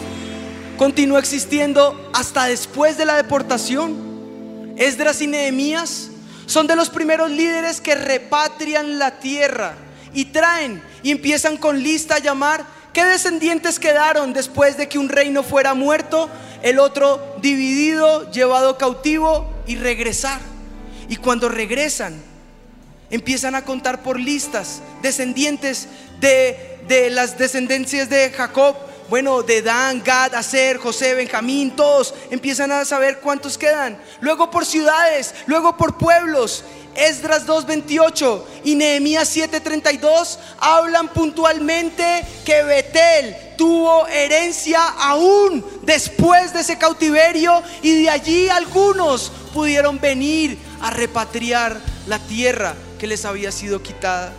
[0.77, 4.75] continúa existiendo hasta después de la deportación.
[4.75, 6.09] Esdras y Nehemías
[6.47, 9.75] son de los primeros líderes que repatrian la tierra
[10.13, 15.09] y traen y empiezan con lista a llamar qué descendientes quedaron después de que un
[15.09, 16.31] reino fuera muerto,
[16.63, 20.41] el otro dividido, llevado cautivo y regresar.
[21.07, 22.19] Y cuando regresan,
[23.11, 25.87] empiezan a contar por listas descendientes
[26.19, 28.75] de de las descendencias de Jacob,
[29.09, 33.97] bueno, de Dan, Gad, Aser, José, Benjamín, todos empiezan a saber cuántos quedan.
[34.19, 36.63] Luego por ciudades, luego por pueblos.
[36.97, 46.79] Esdras 2.28 y Nehemías 7.32 hablan puntualmente que Betel tuvo herencia aún después de ese
[46.79, 53.83] cautiverio y de allí algunos pudieron venir a repatriar la tierra que les había sido
[53.83, 54.33] quitada.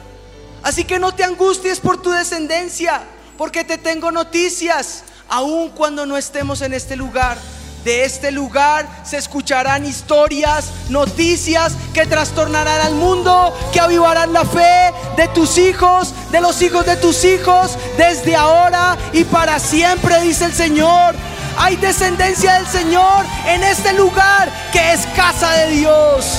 [0.62, 3.03] Así que no te angusties por tu descendencia,
[3.39, 7.39] porque te tengo noticias, aun cuando no estemos en este lugar
[7.84, 14.93] de este lugar se escucharán historias, noticias que trastornarán al mundo, que avivarán la fe
[15.16, 20.47] de tus hijos, de los hijos de tus hijos, desde ahora y para siempre, dice
[20.47, 21.14] el Señor.
[21.57, 26.39] Hay descendencia del Señor en este lugar que es casa de Dios.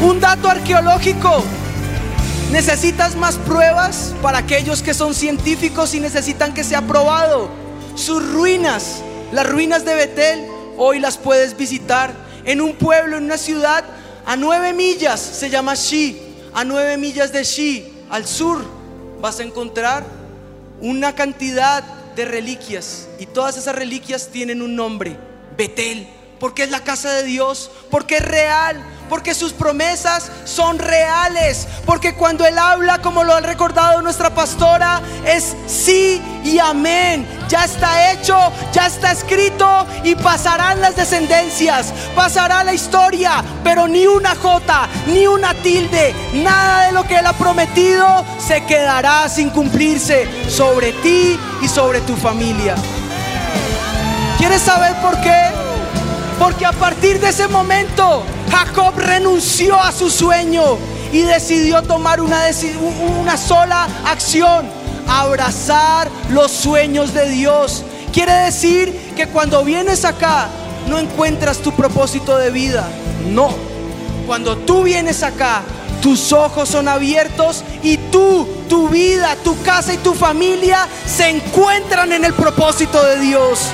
[0.00, 1.44] Un dato arqueológico
[2.52, 7.50] ¿Necesitas más pruebas para aquellos que son científicos y necesitan que sea probado?
[7.94, 10.46] Sus ruinas, las ruinas de Betel,
[10.78, 12.14] hoy las puedes visitar.
[12.46, 13.84] En un pueblo, en una ciudad,
[14.24, 16.18] a nueve millas, se llama Shi,
[16.54, 18.64] a nueve millas de Shi, al sur,
[19.20, 20.06] vas a encontrar
[20.80, 21.82] una cantidad
[22.16, 23.08] de reliquias.
[23.18, 25.18] Y todas esas reliquias tienen un nombre,
[25.58, 26.08] Betel,
[26.40, 32.14] porque es la casa de Dios, porque es real, porque sus promesas son reales, porque
[32.14, 37.26] cuando Él habla, como lo ha recordado nuestra pastora, es sí y amén.
[37.48, 38.36] Ya está hecho,
[38.72, 45.26] ya está escrito y pasarán las descendencias, pasará la historia, pero ni una jota, ni
[45.26, 51.38] una tilde, nada de lo que Él ha prometido se quedará sin cumplirse sobre ti
[51.62, 52.74] y sobre tu familia.
[54.38, 55.67] ¿Quieres saber por qué?
[56.38, 60.78] Porque a partir de ese momento Jacob renunció a su sueño
[61.12, 62.42] y decidió tomar una,
[63.20, 64.66] una sola acción,
[65.08, 67.84] abrazar los sueños de Dios.
[68.12, 70.48] Quiere decir que cuando vienes acá
[70.88, 72.88] no encuentras tu propósito de vida.
[73.26, 73.50] No.
[74.26, 75.62] Cuando tú vienes acá,
[76.02, 82.12] tus ojos son abiertos y tú, tu vida, tu casa y tu familia se encuentran
[82.12, 83.70] en el propósito de Dios.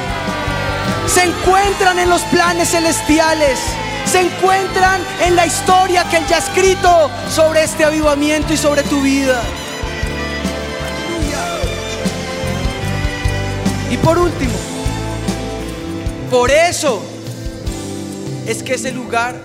[1.06, 3.58] Se encuentran en los planes celestiales
[4.04, 8.82] se encuentran en la historia que Él ya ha escrito sobre este avivamiento y sobre
[8.82, 9.42] tu vida.
[13.90, 14.52] Y por último,
[16.30, 17.02] por eso
[18.46, 19.40] es que ese lugar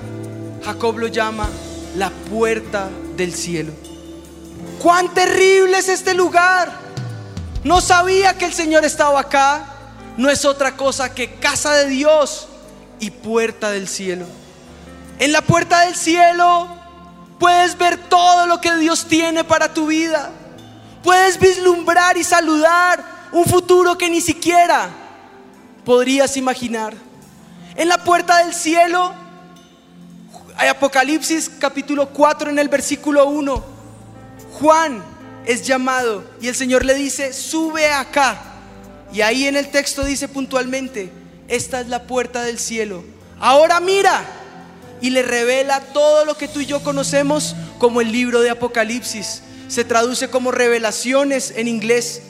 [0.63, 1.47] Jacob lo llama
[1.95, 3.71] la puerta del cielo.
[4.81, 6.71] Cuán terrible es este lugar.
[7.63, 9.78] No sabía que el Señor estaba acá.
[10.17, 12.47] No es otra cosa que casa de Dios
[12.99, 14.25] y puerta del cielo.
[15.19, 16.67] En la puerta del cielo
[17.39, 20.31] puedes ver todo lo que Dios tiene para tu vida.
[21.03, 24.89] Puedes vislumbrar y saludar un futuro que ni siquiera
[25.85, 26.93] podrías imaginar.
[27.75, 29.13] En la puerta del cielo
[30.57, 33.63] hay Apocalipsis capítulo 4 en el versículo 1.
[34.59, 35.03] Juan
[35.45, 38.48] es llamado y el Señor le dice, sube acá.
[39.11, 41.11] Y ahí en el texto dice puntualmente,
[41.47, 43.03] esta es la puerta del cielo.
[43.39, 44.23] Ahora mira
[45.01, 49.41] y le revela todo lo que tú y yo conocemos como el libro de Apocalipsis.
[49.67, 52.21] Se traduce como revelaciones en inglés.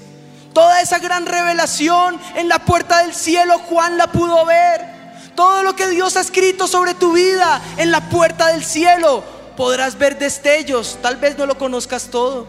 [0.53, 4.99] Toda esa gran revelación en la puerta del cielo Juan la pudo ver.
[5.35, 9.23] Todo lo que Dios ha escrito sobre tu vida en la puerta del cielo
[9.55, 10.97] podrás ver destellos.
[11.01, 12.47] Tal vez no lo conozcas todo.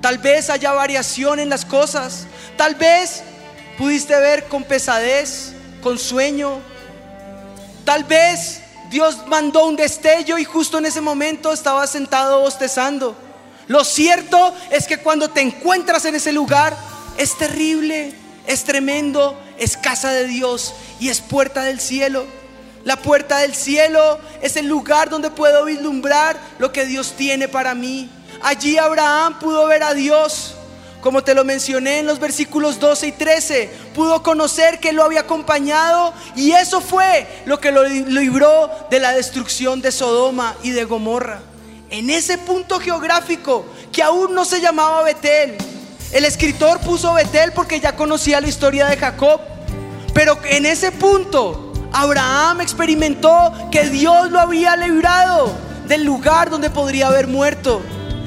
[0.00, 2.26] Tal vez haya variación en las cosas.
[2.56, 3.22] Tal vez
[3.78, 6.60] pudiste ver con pesadez, con sueño.
[7.84, 8.60] Tal vez
[8.90, 13.16] Dios mandó un destello y justo en ese momento estaba sentado bostezando.
[13.68, 16.76] Lo cierto es que cuando te encuentras en ese lugar,
[17.16, 18.12] es terrible,
[18.46, 22.26] es tremendo, es casa de Dios y es puerta del cielo.
[22.84, 27.74] La puerta del cielo es el lugar donde puedo vislumbrar lo que Dios tiene para
[27.74, 28.10] mí.
[28.42, 30.56] Allí Abraham pudo ver a Dios
[31.02, 35.20] como te lo mencioné en los versículos 12 y 13, pudo conocer que lo había
[35.20, 40.84] acompañado y eso fue lo que lo libró de la destrucción de Sodoma y de
[40.84, 41.42] Gomorra.
[41.90, 45.58] En ese punto geográfico que aún no se llamaba Betel,
[46.12, 49.40] el escritor puso Betel porque ya conocía la historia de Jacob,
[50.14, 55.52] pero en ese punto Abraham experimentó que Dios lo había librado
[55.88, 57.82] del lugar donde podría haber muerto.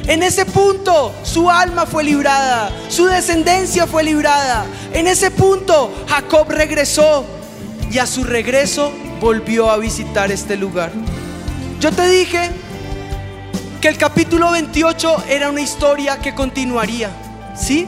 [0.08, 4.66] En ese punto su alma fue librada, su descendencia fue librada.
[4.94, 7.26] En ese punto Jacob regresó
[7.92, 10.92] y a su regreso volvió a visitar este lugar.
[11.80, 12.52] Yo te dije
[13.82, 17.10] que el capítulo 28 era una historia que continuaría,
[17.58, 17.88] ¿sí?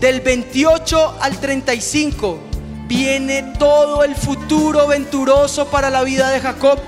[0.00, 2.38] Del 28 al 35
[2.86, 6.78] viene todo el futuro venturoso para la vida de Jacob.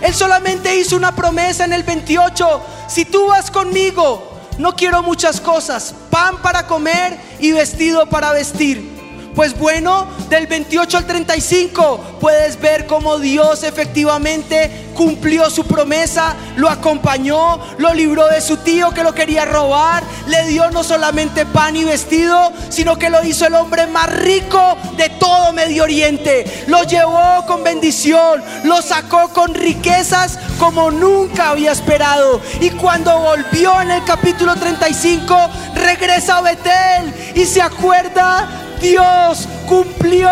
[0.00, 2.62] Él solamente hizo una promesa en el 28.
[2.88, 5.94] Si tú vas conmigo, no quiero muchas cosas.
[6.10, 8.97] Pan para comer y vestido para vestir.
[9.38, 16.68] Pues bueno, del 28 al 35 puedes ver cómo Dios efectivamente cumplió su promesa, lo
[16.68, 21.76] acompañó, lo libró de su tío que lo quería robar, le dio no solamente pan
[21.76, 26.64] y vestido, sino que lo hizo el hombre más rico de todo Medio Oriente.
[26.66, 32.40] Lo llevó con bendición, lo sacó con riquezas como nunca había esperado.
[32.60, 35.36] Y cuando volvió en el capítulo 35,
[35.76, 40.30] regresa a Betel y se acuerda Dios cumplió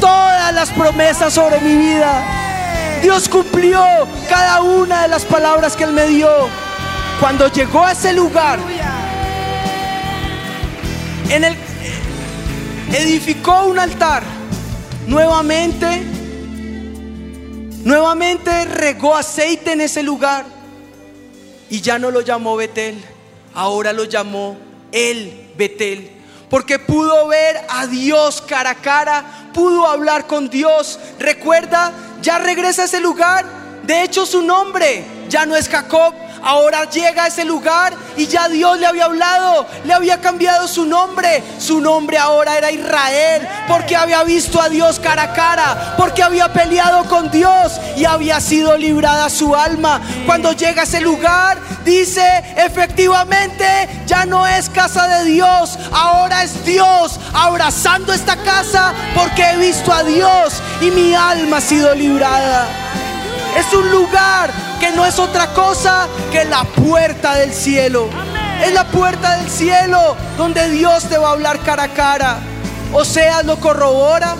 [0.00, 2.22] todas las promesas sobre mi vida.
[3.02, 3.82] Dios cumplió
[4.28, 6.30] cada una de las palabras que Él me dio.
[7.20, 8.58] Cuando llegó a ese lugar,
[11.28, 11.56] en el
[12.92, 14.22] edificó un altar.
[15.06, 16.02] Nuevamente,
[17.84, 20.44] nuevamente regó aceite en ese lugar
[21.68, 23.02] y ya no lo llamó Betel,
[23.54, 24.56] ahora lo llamó
[24.92, 26.21] El Betel
[26.52, 29.24] porque pudo ver a Dios cara a cara,
[29.54, 30.98] pudo hablar con Dios.
[31.18, 31.90] Recuerda,
[32.20, 33.46] ya regresa a ese lugar.
[33.84, 38.48] De hecho, su nombre ya no es Jacob, ahora llega a ese lugar y ya
[38.48, 41.42] Dios le había hablado, le había cambiado su nombre.
[41.58, 46.52] Su nombre ahora era Israel, porque había visto a Dios cara a cara, porque había
[46.52, 50.00] peleado con Dios y había sido librada su alma.
[50.26, 53.66] Cuando llega a ese lugar, dice, efectivamente,
[54.06, 59.92] ya no es casa de Dios, ahora es Dios abrazando esta casa, porque he visto
[59.92, 62.66] a Dios y mi alma ha sido librada.
[63.56, 64.50] Es un lugar
[64.80, 68.08] que no es otra cosa que la puerta del cielo.
[68.64, 72.38] Es la puerta del cielo donde Dios te va a hablar cara a cara.
[72.92, 74.36] O sea, lo corrobora.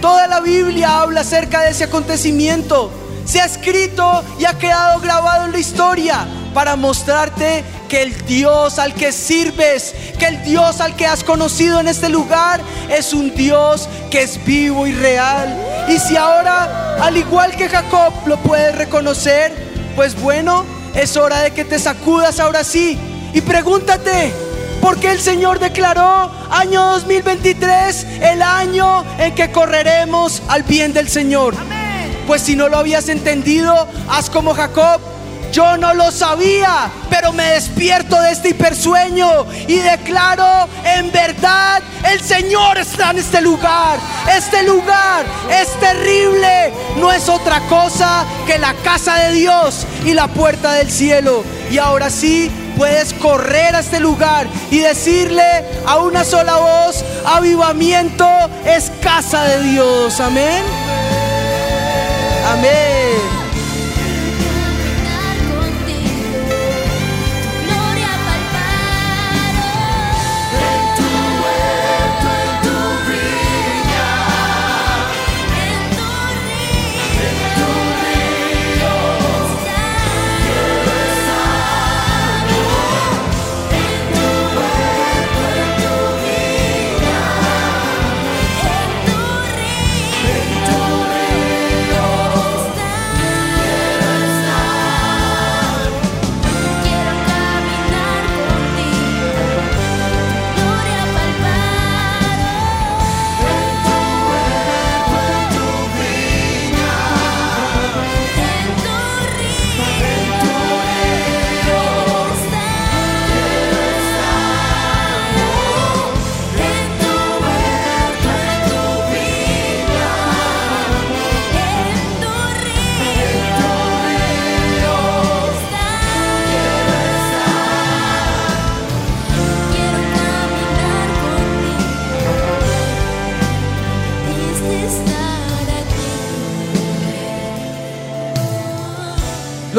[0.00, 2.92] Toda la Biblia habla acerca de ese acontecimiento.
[3.24, 8.78] Se ha escrito y ha quedado grabado en la historia para mostrarte que el Dios
[8.78, 13.34] al que sirves, que el Dios al que has conocido en este lugar es un
[13.34, 15.71] Dios que es vivo y real.
[15.88, 19.52] Y si ahora, al igual que Jacob, lo puedes reconocer,
[19.96, 20.64] pues bueno,
[20.94, 22.98] es hora de que te sacudas ahora sí
[23.32, 24.32] y pregúntate,
[24.80, 31.08] ¿por qué el Señor declaró año 2023 el año en que correremos al bien del
[31.08, 31.54] Señor?
[32.26, 35.00] Pues si no lo habías entendido, haz como Jacob
[35.52, 42.20] yo no lo sabía, pero me despierto de este hipersueño y declaro, en verdad, el
[42.20, 43.98] Señor está en este lugar.
[44.34, 50.26] Este lugar es terrible, no es otra cosa que la casa de Dios y la
[50.28, 51.44] puerta del cielo.
[51.70, 55.44] Y ahora sí, puedes correr a este lugar y decirle
[55.86, 58.26] a una sola voz, avivamiento
[58.64, 60.18] es casa de Dios.
[60.18, 60.64] Amén.
[62.50, 63.41] Amén.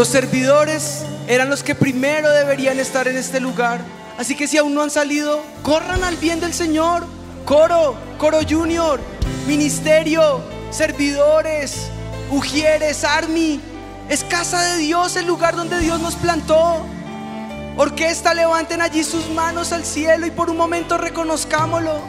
[0.03, 3.79] Los servidores eran los que primero deberían estar en este lugar.
[4.17, 7.05] Así que si aún no han salido, corran al bien del Señor.
[7.45, 8.99] Coro, coro junior,
[9.47, 10.41] ministerio,
[10.71, 11.87] servidores,
[12.29, 13.61] ujieres, army.
[14.09, 16.85] Es casa de Dios, el lugar donde Dios nos plantó.
[17.77, 22.01] Orquesta, levanten allí sus manos al cielo y por un momento reconozcámoslo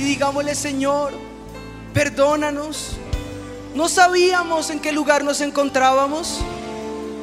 [0.00, 1.12] y digámosle, Señor,
[1.94, 2.96] perdónanos.
[3.76, 6.40] No sabíamos en qué lugar nos encontrábamos.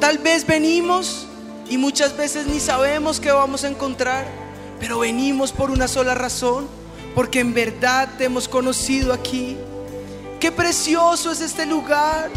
[0.00, 1.26] Tal vez venimos
[1.68, 4.26] y muchas veces ni sabemos qué vamos a encontrar,
[4.80, 6.66] pero venimos por una sola razón,
[7.14, 9.56] porque en verdad te hemos conocido aquí
[10.44, 12.28] Qué precioso es este lugar.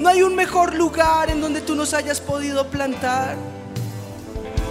[0.00, 3.36] No hay un mejor lugar en donde tú nos hayas podido plantar.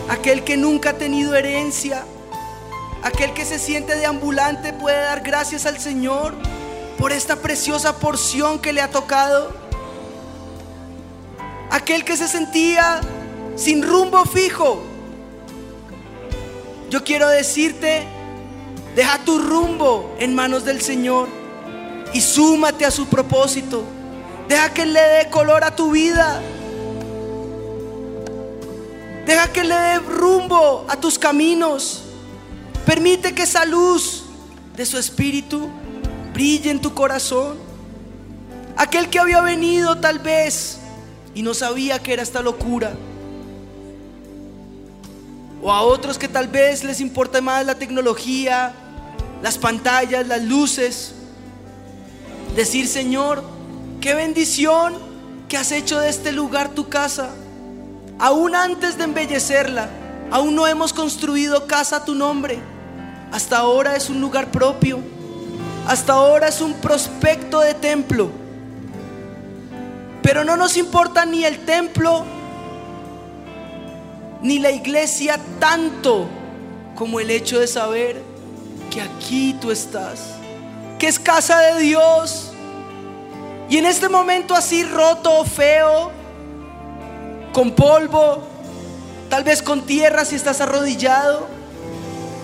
[0.10, 2.04] Aquel que nunca ha tenido herencia,
[3.04, 6.34] aquel que se siente deambulante puede dar gracias al Señor
[6.98, 9.54] por esta preciosa porción que le ha tocado.
[11.70, 13.02] Aquel que se sentía
[13.56, 14.82] sin rumbo fijo.
[16.90, 18.04] Yo quiero decirte,
[18.96, 21.28] deja tu rumbo en manos del Señor
[22.14, 23.84] y súmate a su propósito.
[24.48, 26.42] Deja que Él le dé color a tu vida.
[29.28, 32.02] Deja que le dé rumbo a tus caminos.
[32.84, 34.24] Permite que esa luz
[34.76, 35.70] de su espíritu
[36.34, 37.60] brille en tu corazón.
[38.76, 40.79] Aquel que había venido tal vez
[41.40, 42.92] y no sabía que era esta locura.
[45.64, 48.74] O a otros que tal vez les importa más la tecnología,
[49.42, 51.14] las pantallas, las luces.
[52.58, 53.42] Decir, Señor,
[54.02, 54.98] qué bendición
[55.48, 57.30] que has hecho de este lugar tu casa.
[58.20, 59.88] Aún antes de embellecerla,
[60.32, 62.60] aún no hemos construido casa a tu nombre.
[63.32, 65.00] Hasta ahora es un lugar propio.
[65.88, 68.30] Hasta ahora es un prospecto de templo.
[70.30, 72.24] Pero no nos importa ni el templo
[74.44, 76.28] ni la iglesia tanto
[76.94, 78.22] como el hecho de saber
[78.92, 80.20] que aquí tú estás,
[81.00, 82.52] que es casa de Dios.
[83.72, 86.12] Y en este momento así roto, feo,
[87.52, 88.44] con polvo,
[89.32, 91.48] tal vez con tierra si estás arrodillado,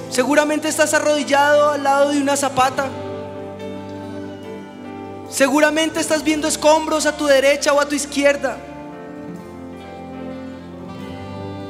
[0.10, 2.88] seguramente estás arrodillado al lado de una zapata.
[5.30, 8.58] Seguramente estás viendo escombros a tu derecha o a tu izquierda.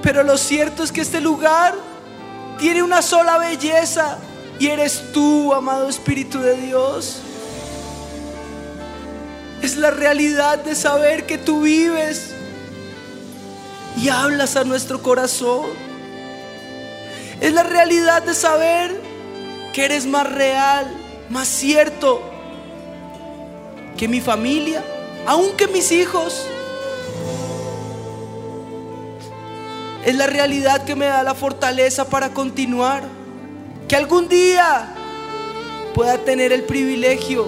[0.04, 1.74] Pero lo cierto es que este lugar
[2.60, 4.18] tiene una sola belleza
[4.60, 7.22] y eres tú, amado Espíritu de Dios.
[9.62, 12.36] Es la realidad de saber que tú vives
[13.98, 15.66] y hablas a nuestro corazón.
[17.42, 19.02] Es la realidad de saber
[19.74, 20.86] que eres más real,
[21.30, 22.35] más cierto
[23.98, 24.84] que mi familia,
[25.26, 26.48] aunque mis hijos.
[30.06, 33.04] Es la realidad que me da la fortaleza para continuar.
[33.88, 34.94] Que algún día
[35.94, 37.48] pueda tener el privilegio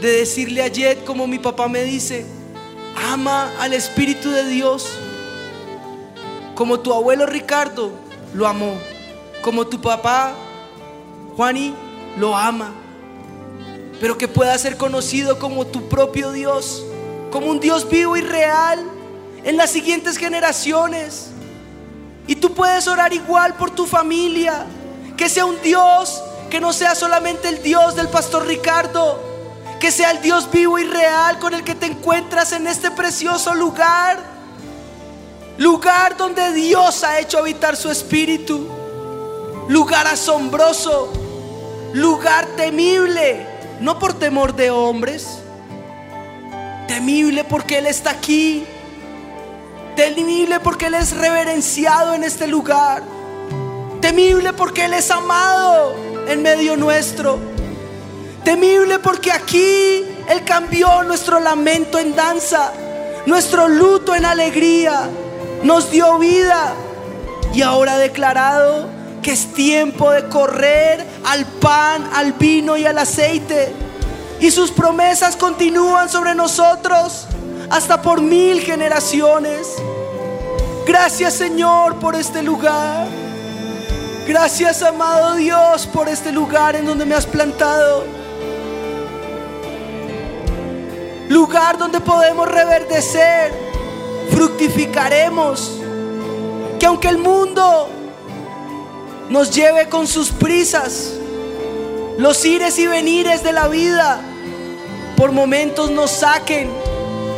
[0.00, 2.24] de decirle a Jet como mi papá me dice,
[3.12, 4.88] ama al Espíritu de Dios.
[6.54, 7.92] Como tu abuelo Ricardo
[8.32, 8.74] lo amó.
[9.42, 10.32] Como tu papá
[11.36, 11.74] Juani
[12.18, 12.85] lo ama.
[14.00, 16.84] Pero que pueda ser conocido como tu propio Dios.
[17.30, 18.84] Como un Dios vivo y real
[19.44, 21.28] en las siguientes generaciones.
[22.26, 24.66] Y tú puedes orar igual por tu familia.
[25.16, 29.20] Que sea un Dios que no sea solamente el Dios del pastor Ricardo.
[29.80, 33.54] Que sea el Dios vivo y real con el que te encuentras en este precioso
[33.54, 34.18] lugar.
[35.58, 38.68] Lugar donde Dios ha hecho habitar su espíritu.
[39.68, 41.12] Lugar asombroso.
[41.94, 43.55] Lugar temible.
[43.80, 45.40] No por temor de hombres.
[46.88, 48.66] Temible porque Él está aquí
[49.96, 53.02] Temible porque Él es reverenciado en este lugar.
[54.02, 55.94] Temible porque Él es amado
[56.28, 57.38] en medio nuestro.
[58.44, 62.72] Temible porque aquí Él cambió nuestro lamento en danza,
[63.24, 65.08] nuestro luto en alegría,
[65.62, 66.74] nos dio vida
[67.54, 68.90] y ahora declarado
[69.26, 73.74] que es tiempo de correr al pan, al vino y al aceite.
[74.38, 77.26] Y sus promesas continúan sobre nosotros
[77.68, 79.66] hasta por mil generaciones.
[80.86, 83.08] Gracias Señor por este lugar.
[84.28, 88.04] Gracias amado Dios por este lugar en donde me has plantado.
[91.28, 93.52] Lugar donde podemos reverdecer,
[94.30, 95.80] fructificaremos.
[96.78, 97.95] Que aunque el mundo
[99.30, 101.12] nos lleve con sus prisas,
[102.18, 104.20] los ires y venires de la vida,
[105.16, 106.70] por momentos nos saquen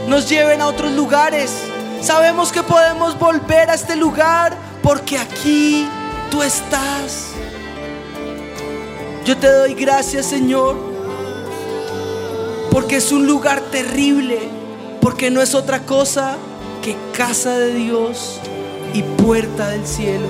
[0.08, 1.52] nos lleven a otros lugares.
[2.00, 5.86] Sabemos que podemos volver a este lugar porque aquí
[6.30, 7.26] tú estás.
[9.24, 10.76] Yo te doy gracias, Señor,
[12.70, 14.48] porque es un lugar terrible,
[15.02, 16.36] porque no es otra cosa
[16.82, 18.40] que casa de Dios
[18.94, 20.28] y puerta del cielo.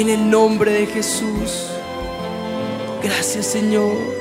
[0.00, 1.66] En el nombre de Jesús.
[3.02, 4.18] Gracias, Señor.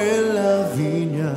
[0.00, 1.32] en la viña,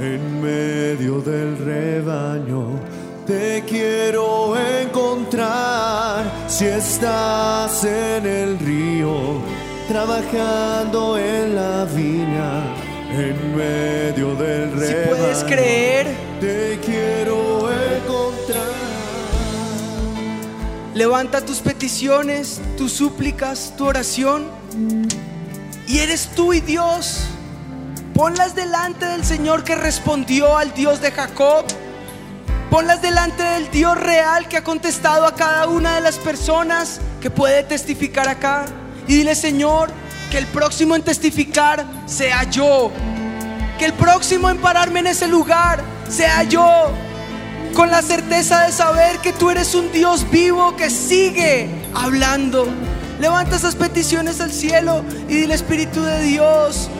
[0.00, 2.78] en medio del rebaño,
[3.26, 9.40] te quiero encontrar Si estás en el río,
[9.88, 12.74] trabajando en la viña,
[13.12, 16.06] en medio del Si rebaño, puedes creer,
[20.98, 24.50] levanta tus peticiones, tus súplicas, tu oración.
[25.86, 27.20] Y eres tú y Dios.
[28.14, 31.64] Ponlas delante del Señor que respondió al Dios de Jacob.
[32.68, 37.30] Ponlas delante del Dios real que ha contestado a cada una de las personas que
[37.30, 38.64] puede testificar acá.
[39.06, 39.90] Y dile, Señor,
[40.32, 42.90] que el próximo en testificar sea yo.
[43.78, 46.90] Que el próximo en pararme en ese lugar sea yo.
[47.78, 52.66] Con la certeza de saber que tú eres un Dios vivo que sigue hablando.
[53.20, 56.90] Levanta esas peticiones al cielo y dile, Espíritu de Dios,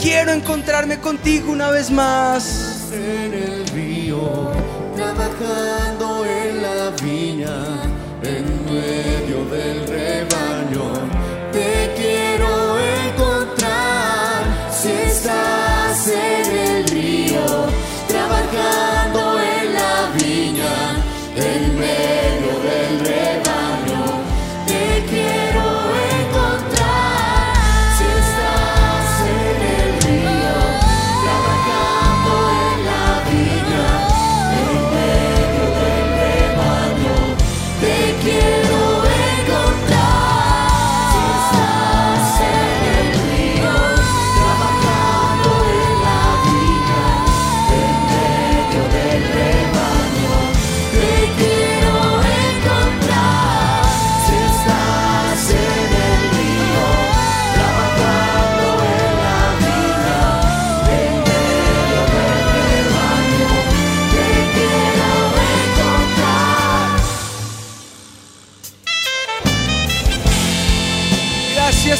[0.00, 2.88] quiero encontrarme contigo una vez más.
[2.90, 4.50] en el río,
[4.96, 7.82] trabajando en la viña,
[8.22, 10.90] en medio del rebaño.
[11.52, 17.44] Te quiero encontrar si estás en el río,
[18.08, 19.53] trabajando en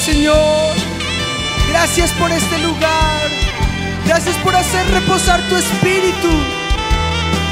[0.05, 0.77] Señor.
[1.71, 3.31] Gracias por este lugar.
[4.05, 6.29] Gracias por hacer reposar tu espíritu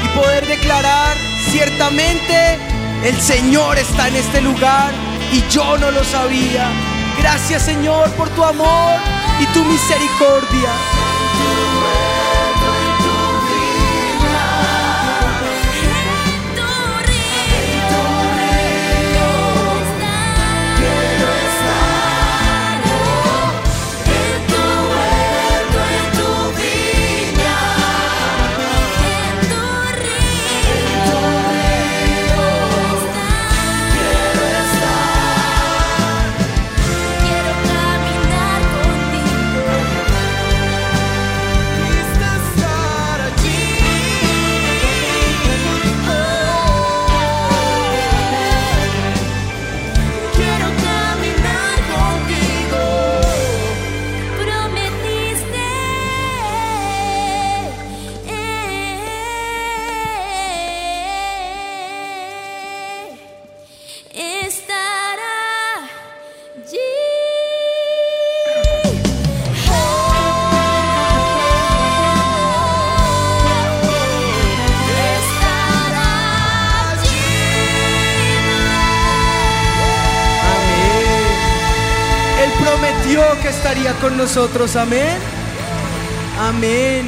[0.03, 1.17] y poder declarar
[1.49, 2.59] ciertamente
[3.03, 4.91] el Señor está en este lugar
[5.31, 6.69] y yo no lo sabía.
[7.17, 8.99] Gracias Señor por tu amor
[9.39, 11.02] y tu misericordia.
[84.03, 84.75] Con nosotros.
[84.75, 85.17] Amén.
[86.37, 87.07] Amén.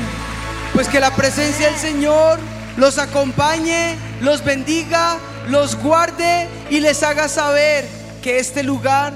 [0.74, 2.39] Pues que la presencia del Señor
[2.78, 5.18] los acompañe, los bendiga,
[5.50, 7.86] los guarde y les haga saber
[8.24, 9.12] que este lugar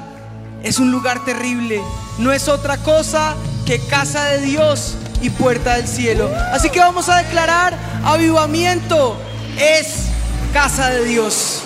[0.62, 1.82] es un lugar terrible.
[2.18, 6.30] No es otra cosa que casa de Dios y puerta del cielo.
[6.52, 9.16] Así que vamos a declarar avivamiento
[9.58, 10.08] es
[10.52, 11.59] casa de Dios.